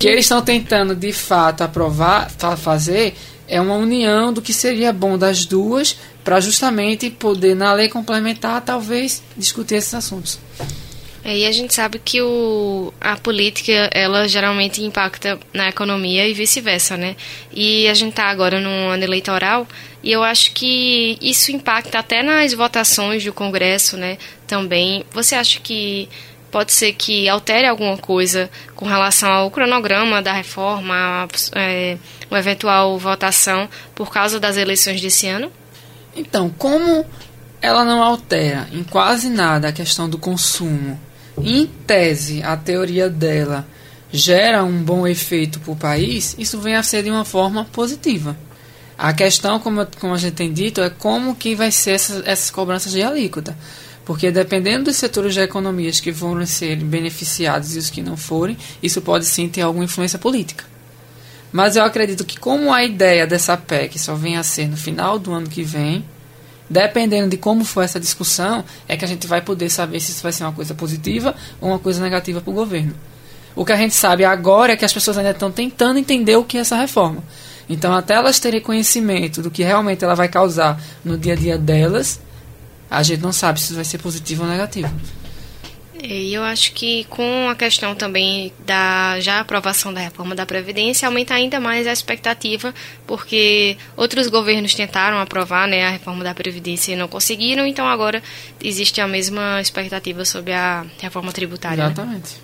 Que 0.00 0.08
eles 0.08 0.24
estão 0.24 0.40
tentando, 0.40 0.96
de 0.96 1.12
fato, 1.12 1.60
aprovar, 1.60 2.30
fazer, 2.56 3.14
é 3.46 3.60
uma 3.60 3.74
união 3.74 4.32
do 4.32 4.40
que 4.40 4.52
seria 4.52 4.94
bom 4.94 5.18
das 5.18 5.44
duas 5.44 5.96
para 6.24 6.40
justamente 6.40 7.10
poder, 7.10 7.54
na 7.54 7.74
lei 7.74 7.88
complementar, 7.88 8.62
talvez 8.62 9.22
discutir 9.36 9.74
esses 9.74 9.92
assuntos. 9.92 10.38
É, 11.22 11.36
e 11.36 11.46
a 11.46 11.52
gente 11.52 11.74
sabe 11.74 11.98
que 12.02 12.22
o, 12.22 12.94
a 12.98 13.14
política, 13.16 13.90
ela 13.92 14.26
geralmente 14.26 14.82
impacta 14.82 15.38
na 15.52 15.68
economia 15.68 16.26
e 16.26 16.32
vice-versa, 16.32 16.96
né? 16.96 17.14
E 17.52 17.86
a 17.88 17.94
gente 17.94 18.12
está 18.12 18.30
agora 18.30 18.58
num 18.58 18.88
ano 18.88 19.04
eleitoral 19.04 19.68
e 20.02 20.10
eu 20.10 20.24
acho 20.24 20.52
que 20.52 21.18
isso 21.20 21.52
impacta 21.52 21.98
até 21.98 22.22
nas 22.22 22.54
votações 22.54 23.22
do 23.22 23.34
Congresso, 23.34 23.98
né? 23.98 24.16
Também. 24.46 25.04
Você 25.12 25.34
acha 25.34 25.60
que 25.60 26.08
pode 26.50 26.72
ser 26.72 26.92
que 26.92 27.28
altere 27.28 27.66
alguma 27.66 27.96
coisa 27.96 28.50
com 28.74 28.86
relação 28.86 29.30
ao 29.30 29.50
cronograma 29.50 30.20
da 30.20 30.32
reforma, 30.32 31.28
é, 31.54 31.96
uma 32.30 32.38
eventual 32.38 32.98
votação 32.98 33.68
por 33.94 34.10
causa 34.10 34.40
das 34.40 34.56
eleições 34.56 35.00
desse 35.00 35.26
ano? 35.26 35.50
Então, 36.14 36.50
como 36.58 37.04
ela 37.62 37.84
não 37.84 38.02
altera 38.02 38.68
em 38.72 38.82
quase 38.82 39.28
nada 39.28 39.68
a 39.68 39.72
questão 39.72 40.08
do 40.08 40.18
consumo, 40.18 40.98
em 41.42 41.66
tese, 41.66 42.42
a 42.42 42.56
teoria 42.56 43.08
dela 43.08 43.66
gera 44.12 44.64
um 44.64 44.82
bom 44.82 45.06
efeito 45.06 45.60
para 45.60 45.72
o 45.72 45.76
país, 45.76 46.34
isso 46.38 46.60
vem 46.60 46.74
a 46.74 46.82
ser 46.82 47.02
de 47.02 47.10
uma 47.10 47.24
forma 47.24 47.64
positiva. 47.66 48.36
A 48.98 49.14
questão, 49.14 49.58
como, 49.58 49.86
como 49.98 50.12
a 50.12 50.18
gente 50.18 50.34
tem 50.34 50.52
dito, 50.52 50.80
é 50.82 50.90
como 50.90 51.34
que 51.34 51.54
vai 51.54 51.70
ser 51.70 51.92
essas, 51.92 52.26
essas 52.26 52.50
cobranças 52.50 52.92
de 52.92 53.02
alíquota. 53.02 53.56
Porque 54.10 54.28
dependendo 54.32 54.86
dos 54.86 54.96
setores 54.96 55.34
de 55.34 55.40
economias 55.40 56.00
que 56.00 56.10
vão 56.10 56.44
ser 56.44 56.74
beneficiados 56.82 57.76
e 57.76 57.78
os 57.78 57.90
que 57.90 58.02
não 58.02 58.16
forem, 58.16 58.58
isso 58.82 59.00
pode 59.00 59.24
sim 59.24 59.48
ter 59.48 59.60
alguma 59.60 59.84
influência 59.84 60.18
política. 60.18 60.64
Mas 61.52 61.76
eu 61.76 61.84
acredito 61.84 62.24
que 62.24 62.36
como 62.36 62.72
a 62.72 62.82
ideia 62.82 63.24
dessa 63.24 63.56
PEC 63.56 64.00
só 64.00 64.16
vem 64.16 64.36
a 64.36 64.42
ser 64.42 64.66
no 64.66 64.76
final 64.76 65.16
do 65.16 65.32
ano 65.32 65.48
que 65.48 65.62
vem, 65.62 66.04
dependendo 66.68 67.28
de 67.28 67.36
como 67.36 67.64
for 67.64 67.82
essa 67.82 68.00
discussão, 68.00 68.64
é 68.88 68.96
que 68.96 69.04
a 69.04 69.08
gente 69.08 69.28
vai 69.28 69.42
poder 69.42 69.70
saber 69.70 70.00
se 70.00 70.10
isso 70.10 70.24
vai 70.24 70.32
ser 70.32 70.42
uma 70.42 70.52
coisa 70.52 70.74
positiva 70.74 71.32
ou 71.60 71.68
uma 71.68 71.78
coisa 71.78 72.02
negativa 72.02 72.40
para 72.40 72.50
o 72.50 72.54
governo. 72.54 72.94
O 73.54 73.64
que 73.64 73.70
a 73.70 73.76
gente 73.76 73.94
sabe 73.94 74.24
agora 74.24 74.72
é 74.72 74.76
que 74.76 74.84
as 74.84 74.92
pessoas 74.92 75.18
ainda 75.18 75.30
estão 75.30 75.52
tentando 75.52 76.00
entender 76.00 76.34
o 76.34 76.42
que 76.42 76.58
é 76.58 76.62
essa 76.62 76.74
reforma. 76.74 77.22
Então, 77.68 77.94
até 77.94 78.14
elas 78.14 78.40
terem 78.40 78.60
conhecimento 78.60 79.40
do 79.40 79.52
que 79.52 79.62
realmente 79.62 80.02
ela 80.02 80.16
vai 80.16 80.26
causar 80.26 80.82
no 81.04 81.16
dia 81.16 81.34
a 81.34 81.36
dia 81.36 81.56
delas, 81.56 82.18
a 82.90 83.02
gente 83.02 83.20
não 83.20 83.32
sabe 83.32 83.60
se 83.60 83.72
vai 83.72 83.84
ser 83.84 83.98
positivo 83.98 84.42
ou 84.42 84.48
negativo. 84.48 84.90
E 86.02 86.32
eu 86.32 86.42
acho 86.42 86.72
que 86.72 87.04
com 87.04 87.48
a 87.48 87.54
questão 87.54 87.94
também 87.94 88.52
da 88.64 89.20
já 89.20 89.40
aprovação 89.40 89.92
da 89.92 90.00
reforma 90.00 90.34
da 90.34 90.46
Previdência, 90.46 91.06
aumenta 91.06 91.34
ainda 91.34 91.60
mais 91.60 91.86
a 91.86 91.92
expectativa, 91.92 92.74
porque 93.06 93.76
outros 93.96 94.26
governos 94.28 94.74
tentaram 94.74 95.18
aprovar 95.18 95.68
né, 95.68 95.86
a 95.86 95.90
reforma 95.90 96.24
da 96.24 96.34
Previdência 96.34 96.92
e 96.92 96.96
não 96.96 97.06
conseguiram, 97.06 97.66
então 97.66 97.86
agora 97.86 98.22
existe 98.62 99.00
a 99.00 99.06
mesma 99.06 99.60
expectativa 99.60 100.24
sobre 100.24 100.54
a 100.54 100.86
reforma 101.00 101.32
tributária. 101.32 101.84
Né? 101.84 101.92
Exatamente. 101.92 102.34
Né? 102.34 102.40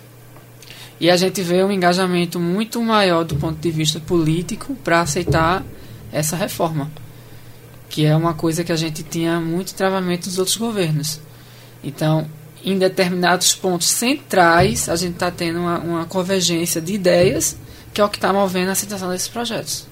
E 0.99 1.09
a 1.09 1.17
gente 1.17 1.41
vê 1.41 1.63
um 1.63 1.71
engajamento 1.71 2.39
muito 2.39 2.81
maior 2.81 3.23
do 3.23 3.35
ponto 3.35 3.59
de 3.59 3.71
vista 3.71 3.99
político 3.99 4.75
para 4.83 5.01
aceitar 5.01 5.63
essa 6.11 6.35
reforma, 6.35 6.91
que 7.89 8.05
é 8.05 8.15
uma 8.15 8.33
coisa 8.33 8.63
que 8.63 8.71
a 8.71 8.75
gente 8.75 9.03
tinha 9.03 9.39
muito 9.39 9.73
travamento 9.73 10.27
dos 10.27 10.39
outros 10.39 10.57
governos. 10.57 11.19
Então, 11.83 12.29
em 12.63 12.77
determinados 12.77 13.55
pontos 13.55 13.87
centrais, 13.87 14.89
a 14.89 14.95
gente 14.95 15.13
está 15.13 15.31
tendo 15.31 15.59
uma, 15.59 15.79
uma, 15.79 16.05
convergência 16.05 16.81
de 16.81 16.93
ideias, 16.93 17.57
que 17.93 18.01
é 18.01 18.03
o 18.03 18.09
que 18.09 18.17
está 18.17 18.33
movendo 18.33 18.69
a 18.69 18.71
aceitação 18.73 19.09
desses 19.09 19.27
projetos. 19.27 19.87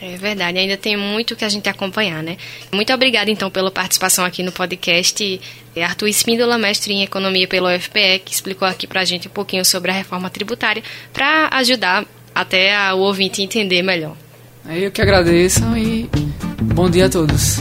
É 0.00 0.16
verdade, 0.16 0.58
ainda 0.58 0.76
tem 0.76 0.96
muito 0.96 1.36
que 1.36 1.44
a 1.44 1.48
gente 1.48 1.68
acompanhar, 1.68 2.22
né? 2.22 2.36
Muito 2.72 2.92
obrigada, 2.92 3.30
então, 3.30 3.48
pela 3.50 3.70
participação 3.70 4.24
aqui 4.24 4.42
no 4.42 4.50
podcast. 4.50 5.40
É 5.76 5.84
Arthur 5.84 6.08
Espíndola, 6.08 6.58
mestre 6.58 6.92
em 6.92 7.02
Economia 7.02 7.46
pelo 7.46 7.72
UFPE, 7.72 8.20
que 8.24 8.32
explicou 8.32 8.66
aqui 8.66 8.86
para 8.86 9.02
a 9.02 9.04
gente 9.04 9.28
um 9.28 9.30
pouquinho 9.30 9.64
sobre 9.64 9.92
a 9.92 9.94
reforma 9.94 10.28
tributária, 10.28 10.82
para 11.12 11.50
ajudar 11.52 12.04
até 12.34 12.92
o 12.94 12.98
ouvinte 12.98 13.42
entender 13.42 13.82
melhor. 13.82 14.16
Eu 14.68 14.90
que 14.90 15.00
agradeço 15.00 15.62
e 15.76 16.08
bom 16.62 16.90
dia 16.90 17.06
a 17.06 17.10
todos. 17.10 17.60